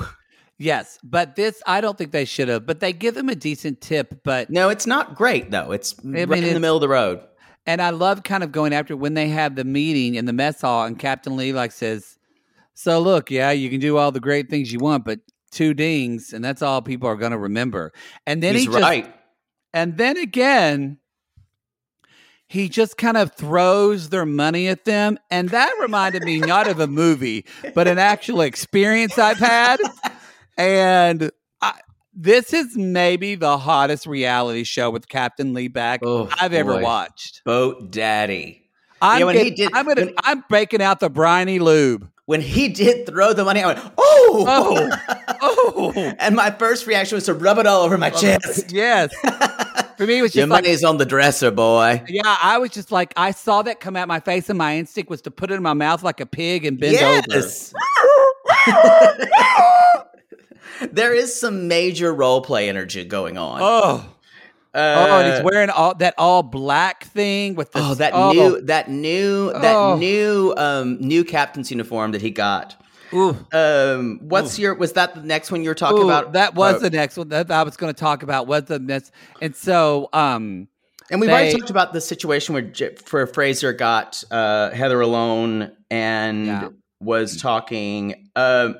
[0.58, 2.64] Yes, but this I don't think they should have.
[2.66, 4.22] But they give them a decent tip.
[4.24, 5.72] But No, it's not great though.
[5.72, 7.20] It's right mean, in the middle of the road.
[7.66, 10.60] and I love kind of going after when they have the meeting in the mess
[10.62, 12.16] hall, and Captain Lee like says,
[12.74, 15.20] "So look, yeah, you can do all the great things you want, but
[15.50, 17.92] two dings, and that's all people are going to remember."
[18.26, 19.14] And then He's he just, right.
[19.74, 20.98] and then again.
[22.48, 25.18] He just kind of throws their money at them.
[25.30, 27.44] And that reminded me not of a movie,
[27.74, 29.80] but an actual experience I've had.
[30.56, 31.30] And
[31.60, 31.80] I,
[32.14, 37.42] this is maybe the hottest reality show with Captain Lee back Oh, I've ever watched.
[37.44, 38.62] Boat Daddy.
[39.02, 42.08] I'm, Yeah, getting- did- I'm, gonna, when- I'm breaking out the briny lube.
[42.26, 44.90] When he did throw the money, I went, "Oh, Oh,
[45.42, 45.92] oh.
[46.18, 48.72] and my first reaction was to rub it all over my chest.
[48.72, 49.14] yes.
[49.96, 52.02] For me, it was Your just like, money's on the dresser, boy.
[52.08, 55.08] yeah, I was just like, I saw that come out my face, and my instinct
[55.08, 57.40] was to put it in my mouth like a pig and bend over.
[60.92, 63.60] There is some major role play energy going on.
[63.62, 64.04] Oh,
[64.74, 68.32] Uh, oh, and he's wearing all that all black thing with the oh, that oh,
[68.32, 69.96] new, that new, that Oh.
[69.96, 72.76] new, um, new captain's uniform that he got.
[73.14, 74.74] Ooh, Um, what's your?
[74.74, 76.32] Was that the next one you were talking ooh, about?
[76.32, 78.46] That was Uh, the next one that I was going to talk about.
[78.46, 80.68] Was the next, and so um,
[81.10, 85.72] And we've already talked about the situation where J- for Fraser got uh, Heather alone
[85.90, 86.68] and Yeah.
[87.00, 88.28] was talking.
[88.36, 88.76] Um,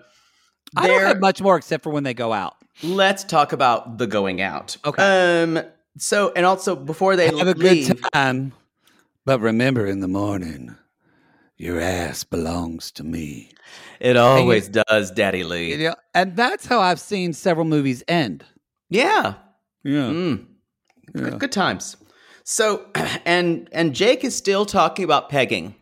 [0.77, 2.57] I don't have much more except for when they go out.
[2.83, 4.77] let's talk about the going out.
[4.85, 5.03] Okay.
[5.03, 5.61] Um.
[5.99, 8.53] So and also before they Have a leave, good time,
[9.25, 10.77] but remember in the morning,
[11.57, 13.51] your ass belongs to me.
[14.01, 15.71] it always does, Daddy Lee.
[15.73, 18.45] You know, and that's how I've seen several movies end.
[18.91, 19.35] yeah.
[19.85, 20.47] Yeah, Mm.
[21.15, 21.21] yeah.
[21.23, 21.97] Good, good times.
[22.43, 22.87] So
[23.25, 25.77] and and Jake is still talking about pegging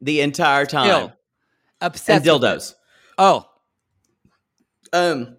[0.00, 1.12] the entire time Still
[1.80, 2.24] obsessed.
[2.26, 2.74] and dildos.
[3.18, 3.46] Oh,
[4.92, 5.36] Um.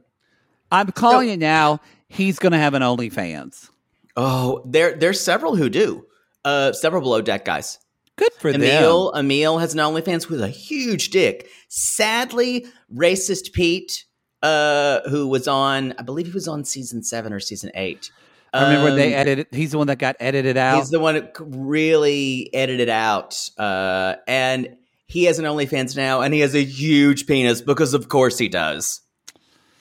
[0.72, 1.80] I'm calling it now.
[2.08, 3.70] He's going to have an OnlyFans.
[4.18, 6.06] Oh, there there's several who do.
[6.44, 7.80] Uh, several below deck guys.
[8.16, 9.26] Good for Emile, them.
[9.26, 11.50] Emile has an OnlyFans with a huge dick.
[11.68, 14.06] Sadly, racist Pete,
[14.44, 18.12] uh, who was on, I believe he was on season seven or season eight.
[18.54, 19.48] I remember when they Um, edited.
[19.52, 20.78] He's the one that got edited out.
[20.78, 26.36] He's the one that really edited out, uh, and he has an OnlyFans now, and
[26.36, 29.02] he has a huge penis because, of course, he does.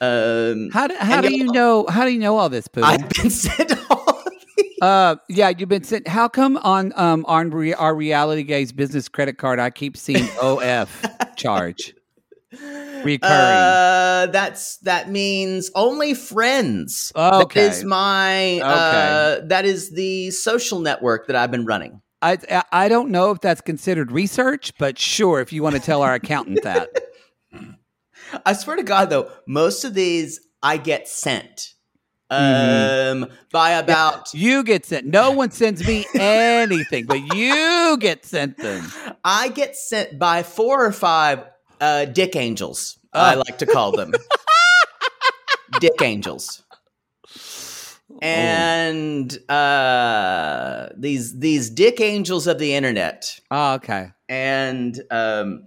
[0.00, 1.84] Um, how do, how do you know?
[1.86, 2.82] How do you know all this, Pooh?
[2.82, 4.11] I've been sent all.
[4.82, 6.08] Uh, yeah, you've been sent.
[6.08, 10.28] How come on um on re- our reality gaze business credit card I keep seeing
[10.42, 11.06] OF
[11.36, 11.94] charge
[12.50, 13.22] recurring?
[13.22, 17.12] Uh, that's that means only friends.
[17.14, 17.60] Okay.
[17.68, 22.02] that is my uh, that is the social network that I've been running.
[22.20, 26.02] I- I don't know if that's considered research, but sure, if you want to tell
[26.02, 26.88] our accountant that.
[28.46, 31.74] I swear to God, though, most of these I get sent
[32.32, 33.32] um Mm-hmm.
[33.52, 35.06] by about You get sent.
[35.06, 38.84] No one sends me anything, but you get sent them.
[39.24, 41.44] I get sent by four or five
[41.80, 42.98] uh, dick angels.
[43.12, 43.42] I Oh.
[43.46, 44.12] like to call them
[45.80, 46.62] dick angels.
[48.20, 54.10] And uh, these these dick angels of the internet, Oh, okay.
[54.28, 55.64] and um,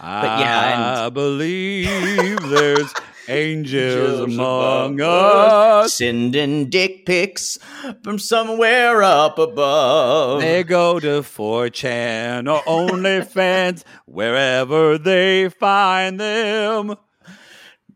[0.00, 2.92] But yeah, I believe there's
[3.28, 5.94] angels Angels among above us.
[5.94, 7.58] sending dick pics
[8.02, 10.40] from somewhere up above.
[10.40, 16.94] They go to 4chan or OnlyFans, wherever they find them.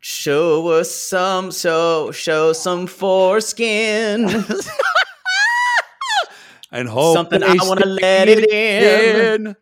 [0.00, 4.44] Show us some, so show some foreskin.
[6.72, 9.46] And hope Something I wanna let it in.
[9.46, 9.56] in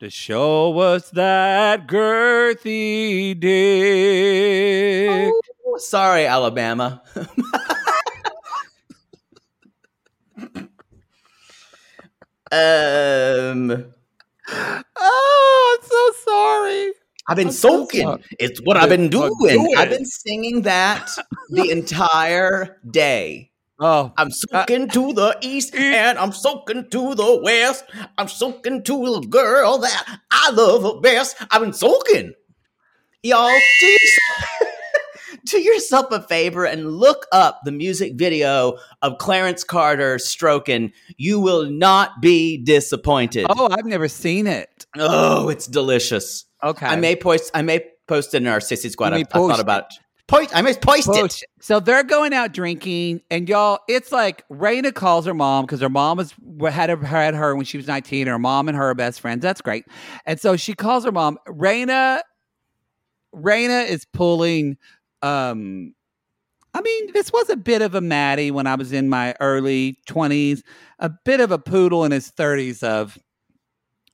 [0.00, 5.32] to show us that girthy dick.
[5.78, 7.02] Sorry, Alabama.
[12.52, 13.94] um,
[15.00, 16.92] Oh, I'm so sorry.
[17.28, 18.02] I've been I'm soaking.
[18.06, 18.22] sorry.
[18.40, 19.30] it's what I've been doing.
[19.40, 19.74] doing.
[19.76, 21.10] I've been singing that
[21.50, 23.47] the entire day.
[23.80, 27.84] Oh, I'm uh, soaking to the east and I'm soaking to the west.
[28.16, 31.36] I'm soaking to the girl that I love the best.
[31.50, 32.32] I've been soaking.
[33.22, 34.70] Y'all, do yourself,
[35.46, 40.92] do yourself a favor and look up the music video of Clarence Carter stroking.
[41.16, 43.46] You will not be disappointed.
[43.48, 44.86] oh, I've never seen it.
[44.96, 46.44] Oh, it's delicious.
[46.64, 47.52] Okay, I may post.
[47.54, 49.12] I may post it in our sissy squad.
[49.12, 49.98] I, I thought about it.
[50.28, 50.54] Post.
[50.54, 51.42] I may post it.
[51.60, 55.88] So they're going out drinking, and y'all, it's like Rayna calls her mom because her
[55.88, 56.34] mom was
[56.72, 58.26] had her, had her when she was nineteen.
[58.26, 59.42] Her mom and her are best friends.
[59.42, 59.86] That's great.
[60.26, 61.38] And so she calls her mom.
[61.48, 62.20] Rayna,
[63.34, 64.76] Rayna is pulling.
[65.22, 65.94] um
[66.74, 69.98] I mean, this was a bit of a Maddie when I was in my early
[70.06, 70.62] twenties,
[70.98, 72.82] a bit of a poodle in his thirties.
[72.82, 73.18] Of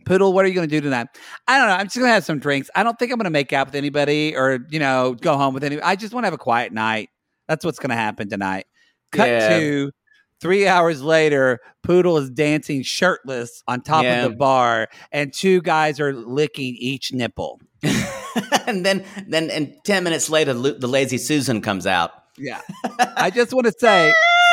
[0.05, 1.09] Poodle, what are you going to do tonight?
[1.49, 1.75] I don't know.
[1.75, 2.71] I'm just going to have some drinks.
[2.75, 5.55] I don't think I'm going to make out with anybody or, you know, go home
[5.55, 5.83] with anybody.
[5.85, 7.11] I just want to have a quiet night.
[7.49, 8.67] That's what's going to happen tonight.
[9.13, 9.49] Cut Yeah.
[9.59, 9.91] to
[10.41, 14.25] three hours later, Poodle is dancing shirtless on top Yeah.
[14.25, 17.61] of the bar, and two guys are licking each nipple.
[18.67, 22.11] and then, then, and ten minutes later, the lazy Susan comes out.
[22.37, 22.61] Yeah.
[23.17, 24.44] I just want to say, ah!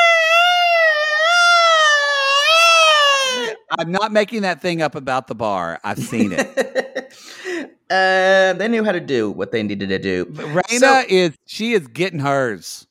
[3.78, 5.80] I'm not making that thing up about the bar.
[5.84, 7.12] I've seen it.
[7.90, 10.26] uh, they knew how to do what they needed to do.
[10.26, 12.86] Rayna So- is, she is getting hers.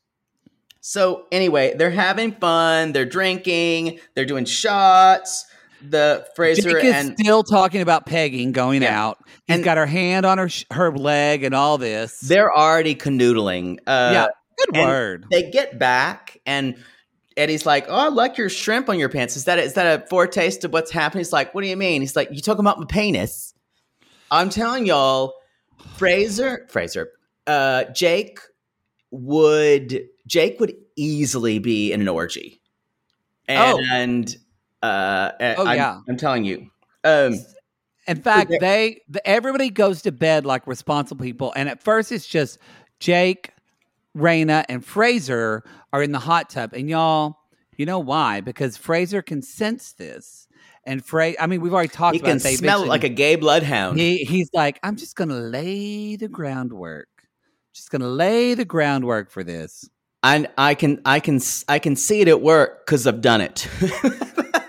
[0.84, 2.92] So anyway, they're having fun.
[2.92, 4.00] They're drinking.
[4.16, 5.46] They're doing shots.
[5.88, 9.00] The Fraser Jake is and still talking about pegging going Yeah.
[9.04, 9.20] out.
[9.48, 12.20] He's And- got her hand on her her leg and all this.
[12.22, 13.78] they're already canoodling.
[13.88, 14.28] Uh, yeah,
[14.58, 15.26] good word.
[15.32, 16.76] They get back and
[17.42, 19.36] Eddie's like, "Oh, I like your shrimp on your pants.
[19.36, 22.02] Is that is that a foretaste of what's happening?" He's like, "What do you mean?"
[22.02, 23.54] He's like, "You talking about my penis?"
[24.30, 25.34] I'm telling y'all,
[25.98, 27.10] Fraser, Fraser,
[27.48, 28.40] uh, Jake
[29.12, 32.62] would Jake would easily be in an orgy,
[33.50, 33.82] Oh.
[33.92, 34.36] and
[34.82, 36.00] uh, Oh, I'm, yeah.
[36.08, 36.70] I'm telling you,
[37.04, 37.36] um,
[38.08, 42.12] In fact, they- they the, everybody goes to bed like responsible people, and at first
[42.12, 42.58] it's just
[43.00, 43.52] Jake,
[44.18, 47.38] Rayna, and Fraser are in the hot tub, and y'all,
[47.78, 48.42] you know why?
[48.42, 50.48] Because Fraser can sense this,
[50.86, 52.44] and Fra- I mean, we've already talked he about can it.
[52.44, 53.98] They smell like a gay bloodhound.
[53.98, 57.08] He he's like, I'm just gonna lay the groundwork.
[57.74, 59.90] Just gonna lay the groundwork for this.
[60.24, 63.68] and I can I can I can see it at work because I've done it.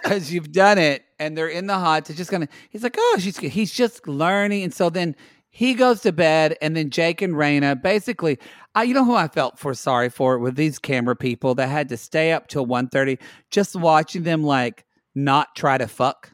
[0.03, 3.17] because you've done it and they're in the hot to just gonna he's like oh
[3.19, 5.17] she's he's just learning and so then
[5.55, 8.39] he goes to bed and then jake and Rayna basically
[8.75, 11.89] I, you know who i felt for sorry for with these camera people that had
[11.91, 13.19] to stay up till 1.30
[13.51, 14.85] just watching them like
[15.15, 16.33] not try to fuck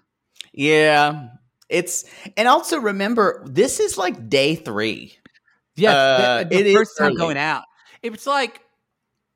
[0.58, 1.28] yeah,
[1.68, 2.04] it's
[2.36, 5.14] and also remember this is like day three.
[5.76, 7.16] yes Uh, the, the it is first time early.
[7.16, 7.62] going out
[8.02, 8.60] it's like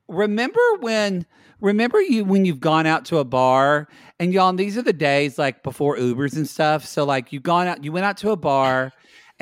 [0.09, 1.25] remember when
[1.61, 5.39] remember you when you've gone out to a bar and y'all these are the days
[5.39, 8.37] like before ubers and stuff so like you've gone out you went out to a
[8.37, 8.93] bar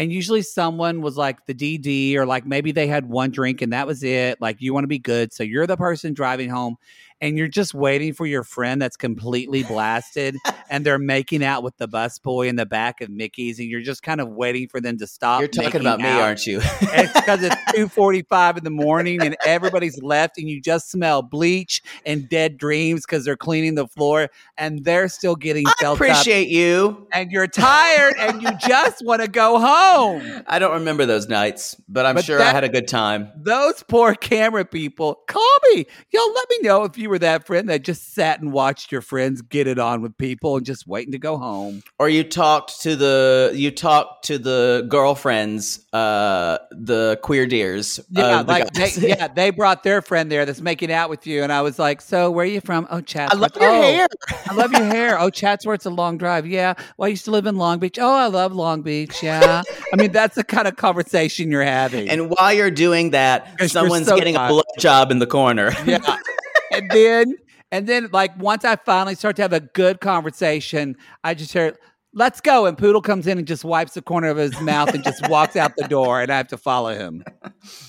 [0.00, 3.74] and usually someone was like the dd or like maybe they had one drink and
[3.74, 4.40] that was it.
[4.40, 6.76] Like you want to be good so you're the person driving home
[7.20, 10.36] and you're just waiting for your friend that's completely blasted
[10.70, 14.02] and they're making out with the busboy in the back of mickey's and you're just
[14.02, 16.60] kind of waiting for them to stop You're talking about me, out aren't you?
[16.62, 21.82] it's because it's 2.45 in the morning and everybody's left and you just smell bleach
[22.06, 26.48] and dead dreams because they're cleaning the floor and they're still getting I felt appreciate
[26.48, 27.06] you.
[27.12, 31.76] and you're tired and you just want to go home I don't remember those nights,
[31.88, 33.30] but I'm But sure I had a good time.
[33.36, 37.68] those poor camera people call me y'all let me know if you were that friend
[37.68, 41.12] that just sat and watched your friends get it on with people and just waiting
[41.12, 47.18] to go home Or you talked to the you talked to the girlfriends, uh, the
[47.22, 48.00] queer dears.
[48.10, 51.42] yeah the like they, yeah they brought their friend there that's making out with you
[51.42, 53.82] and i was like so where are you from oh chatsworth I love your oh,
[53.82, 54.08] hair.
[54.48, 55.18] I love your hair.
[55.18, 56.46] Oh, Chatsworth's a long drive.
[56.46, 56.74] Yeah.
[56.96, 57.98] Well, I used to live in Long Beach.
[57.98, 59.22] Oh, I love Long Beach.
[59.22, 59.62] Yeah.
[59.92, 62.08] I mean, that's the kind of conversation you're having.
[62.08, 65.72] And while you're doing that, someone's so getting a blow job in the corner.
[65.86, 65.98] yeah.
[66.70, 67.36] and then,
[67.72, 71.76] and then, like, once I finally start to have a good conversation, I just hear,
[72.14, 72.66] let's go.
[72.66, 75.56] And Poodle comes in and just wipes the corner of his mouth and just walks
[75.56, 76.20] out the door.
[76.20, 77.24] And I have to follow him.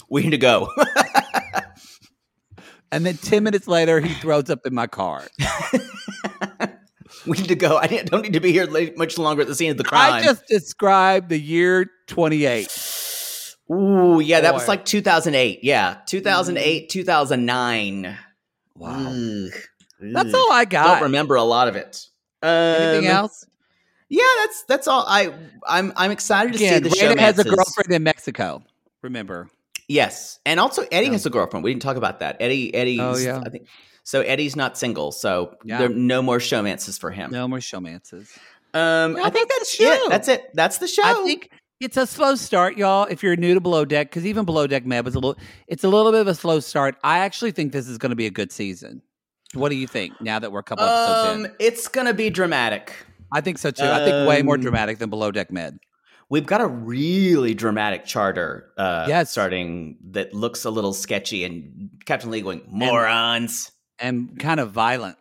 [0.10, 0.70] we need to go.
[2.92, 5.24] And then 10 minutes later, he throws up in my car.
[7.26, 7.78] we need to go.
[7.78, 10.14] I don't need to be here late, much longer at the scene of the crime.
[10.14, 12.68] I just described the year 28.
[13.72, 15.64] Ooh, yeah, that was like 2008.
[15.64, 16.88] Yeah, 2008, mm-hmm.
[16.90, 18.18] 2009.
[18.82, 19.08] Wow.
[19.12, 19.52] Ugh.
[20.00, 20.96] That's all I got.
[20.96, 22.08] Don't remember a lot of it.
[22.44, 23.46] Anything Um, else?
[24.10, 25.06] Yeah, that's that's all.
[25.08, 25.34] I
[25.68, 28.64] I'm I'm excited to see the Rayna has a girlfriend in Mexico.
[29.02, 29.50] Remember?
[29.88, 31.12] Yes, and also Eddie Yeah.
[31.14, 31.64] has a girlfriend.
[31.64, 32.38] We didn't talk about that.
[32.40, 33.00] Eddie Eddie.
[33.00, 33.42] Oh, yeah.
[33.46, 33.68] I think
[34.04, 35.12] So Eddie's not single.
[35.12, 35.78] So Yeah.
[35.78, 37.32] there no more showmances for him.
[37.32, 38.36] No more showmances.
[38.74, 40.10] Um, Yeah, I think that's that's it.
[40.10, 40.50] That's it.
[40.56, 41.04] That's the show.
[41.06, 41.50] I think
[41.82, 43.06] it's a slow start, y'all.
[43.06, 45.84] If you're new to Below Deck, because even Below Deck Med was a little, it's
[45.84, 46.96] a little bit of a slow start.
[47.04, 49.02] I actually think this is going to be a good season.
[49.54, 50.14] What do you think?
[50.22, 52.94] Now that we're a couple episodes um, in, it's gonna be dramatic.
[53.34, 53.84] I think so too.
[53.84, 55.78] I think way more um, dramatic than Below Deck Med.
[56.30, 59.30] We've got a really dramatic charter uh, Yes.
[59.32, 63.72] starting that looks a little sketchy, and Captain Lee going morons.
[64.00, 65.18] and kind of violent.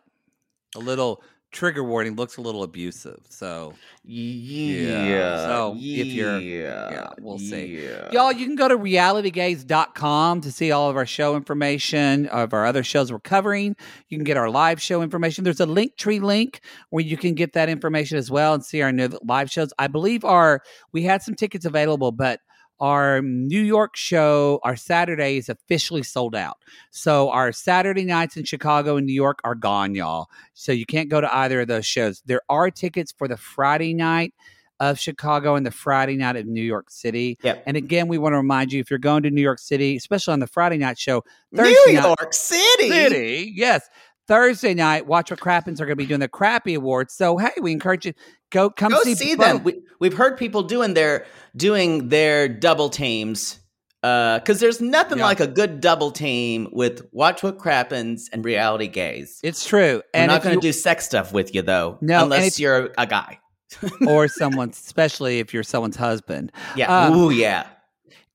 [0.77, 3.19] A little trigger warning looks a little abusive.
[3.29, 3.73] So,
[4.05, 5.03] Yeah.
[5.05, 5.37] yeah.
[5.45, 7.83] So, if you're- yeah, yeah, we'll see.
[7.83, 8.09] yeah.
[8.11, 12.65] y'all, you can go to realitygays.com to see all of our show information of our
[12.65, 13.75] other shows we're covering.
[14.09, 15.43] You can get our live show information.
[15.43, 18.81] There's a link tree link where you can get that information as well and see
[18.81, 19.73] our new live shows.
[19.77, 20.61] I believe our
[20.93, 22.39] we had some tickets available, but
[22.81, 26.57] our New York show, our Saturday is officially sold out.
[26.89, 30.29] So our Saturday nights in Chicago and New York are gone, y'all.
[30.55, 32.21] So you can't go to either of those shows.
[32.25, 34.33] There are tickets for the Friday night
[34.79, 37.37] of Chicago and the Friday night of New York City.
[37.43, 37.63] Yep.
[37.67, 40.33] And again, we want to remind you if you're going to New York City, especially
[40.33, 42.89] on the Friday night show, New Thursday night- York City.
[42.89, 43.87] City, yes.
[44.27, 47.13] Thursday night, Watch What Crappens are going to be doing the Crappy Awards.
[47.13, 48.13] So hey, we encourage you
[48.51, 49.63] go come Go see, see, them.
[49.63, 53.59] We, we've heard people doing their doing their double teams
[54.01, 55.25] because there's nothing Yeah.
[55.25, 59.39] like a good double team with Watch What Crappens and Reality gays.
[59.43, 59.97] It's true.
[59.97, 63.05] We're And not going to do sex stuff with you though, No, unless you're a
[63.05, 63.39] guy.
[64.07, 66.51] or someone, especially if you're someone's husband.
[66.75, 67.05] Yeah.
[67.05, 67.67] Um, Ooh, yeah.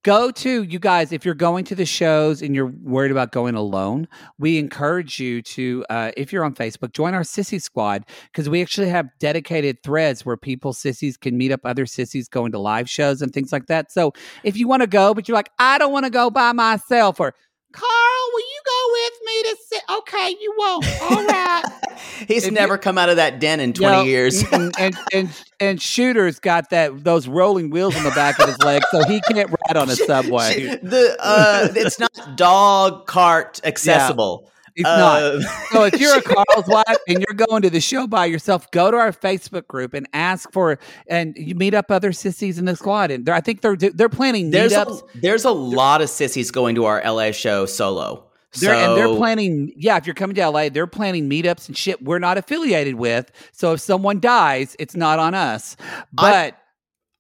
[0.07, 3.57] Go to you guys if you're going to the shows and you're worried about going
[3.57, 4.07] alone.
[4.38, 8.62] We encourage you to, uh, if you're on Facebook, join our sissy squad because we
[8.62, 12.88] actually have dedicated threads where people sissies can meet up other sissies going to live
[12.88, 13.90] shows and things like that.
[13.90, 14.12] So
[14.44, 17.18] if you want to go, but you're like, I don't want to go by myself,
[17.18, 17.34] or
[17.72, 19.82] Carl, will you go with me to sit?
[19.98, 20.86] Okay, you won't.
[21.02, 21.62] All right.
[22.28, 24.42] He's if never come out of that den in 20 No, years.
[24.42, 24.72] mm-mm.
[24.78, 25.28] and and
[25.60, 29.20] and shooter's got that those rolling wheels on the back of his leg, so he
[29.32, 30.66] can't ride on a subway.
[30.82, 34.50] the uh, it's not dog cart accessible.
[34.78, 35.22] It's not.
[35.22, 35.40] Uh,
[35.72, 38.90] So if you're a Carl's wife and you're going to the show by yourself, go
[38.90, 42.76] to our Facebook group and ask for and you meet up other sissies in the
[42.76, 43.10] squad.
[43.10, 45.02] And they're, I think they're they're planning there's meetups.
[45.14, 48.26] a, there's a lot of sissies going to our LA show solo.
[48.61, 49.96] They're, and they're planning, yeah.
[49.96, 52.02] If you're coming to LA, they're planning meetups and shit.
[52.02, 55.76] We're not affiliated with, so if someone dies, it's not on us.
[56.12, 56.57] But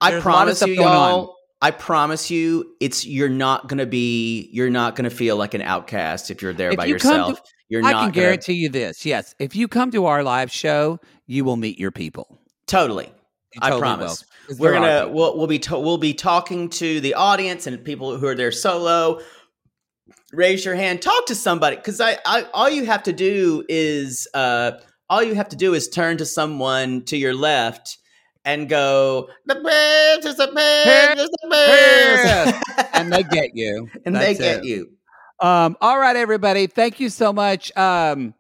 [0.00, 1.36] I There's a lot of promise you, y'all.
[1.62, 6.30] I promise you, it's you're not gonna be, you're not gonna feel like an outcast
[6.30, 7.40] if you're there If by you come to- yourself.
[7.70, 10.50] you're I not can gonna, guarantee you this: yes, if you come to our live
[10.52, 12.38] show, you will meet your people.
[12.66, 13.10] totally.
[13.54, 14.24] You I totally promise.
[14.58, 18.26] We're gonna we'll, we'll be to, we'll be talking to the audience and people who
[18.26, 19.20] are there solo.
[20.32, 21.02] Raise your hand.
[21.02, 24.72] Talk to somebody because I, I all you have to do is uh
[25.08, 27.98] all you have to do is turn to someone to your left
[28.44, 32.52] and go the bears is the bears is the bears
[32.96, 34.64] and they get you, and they get it.
[34.64, 34.90] you.
[35.40, 36.66] Um, all right, everybody.
[36.66, 37.76] Thank you so much.
[37.76, 38.34] Um,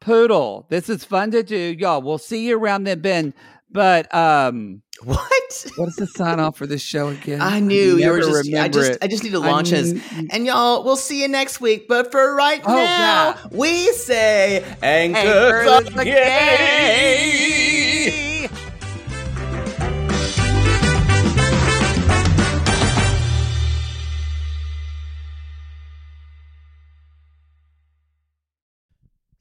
[0.00, 1.76] Poodle, this is fun to do.
[1.78, 3.34] Y'all, we'll see you around the bend.
[3.70, 5.66] But um, What?
[5.76, 7.40] what is the sign off for this show again?
[7.40, 8.52] I knew you were just.
[8.54, 8.90] I just.
[8.92, 8.98] it.
[9.00, 11.88] I just need to launch kn- And y'all, we'll see you next week.
[11.88, 17.59] But for right Oh, now, we say anchor Anchor the the gay.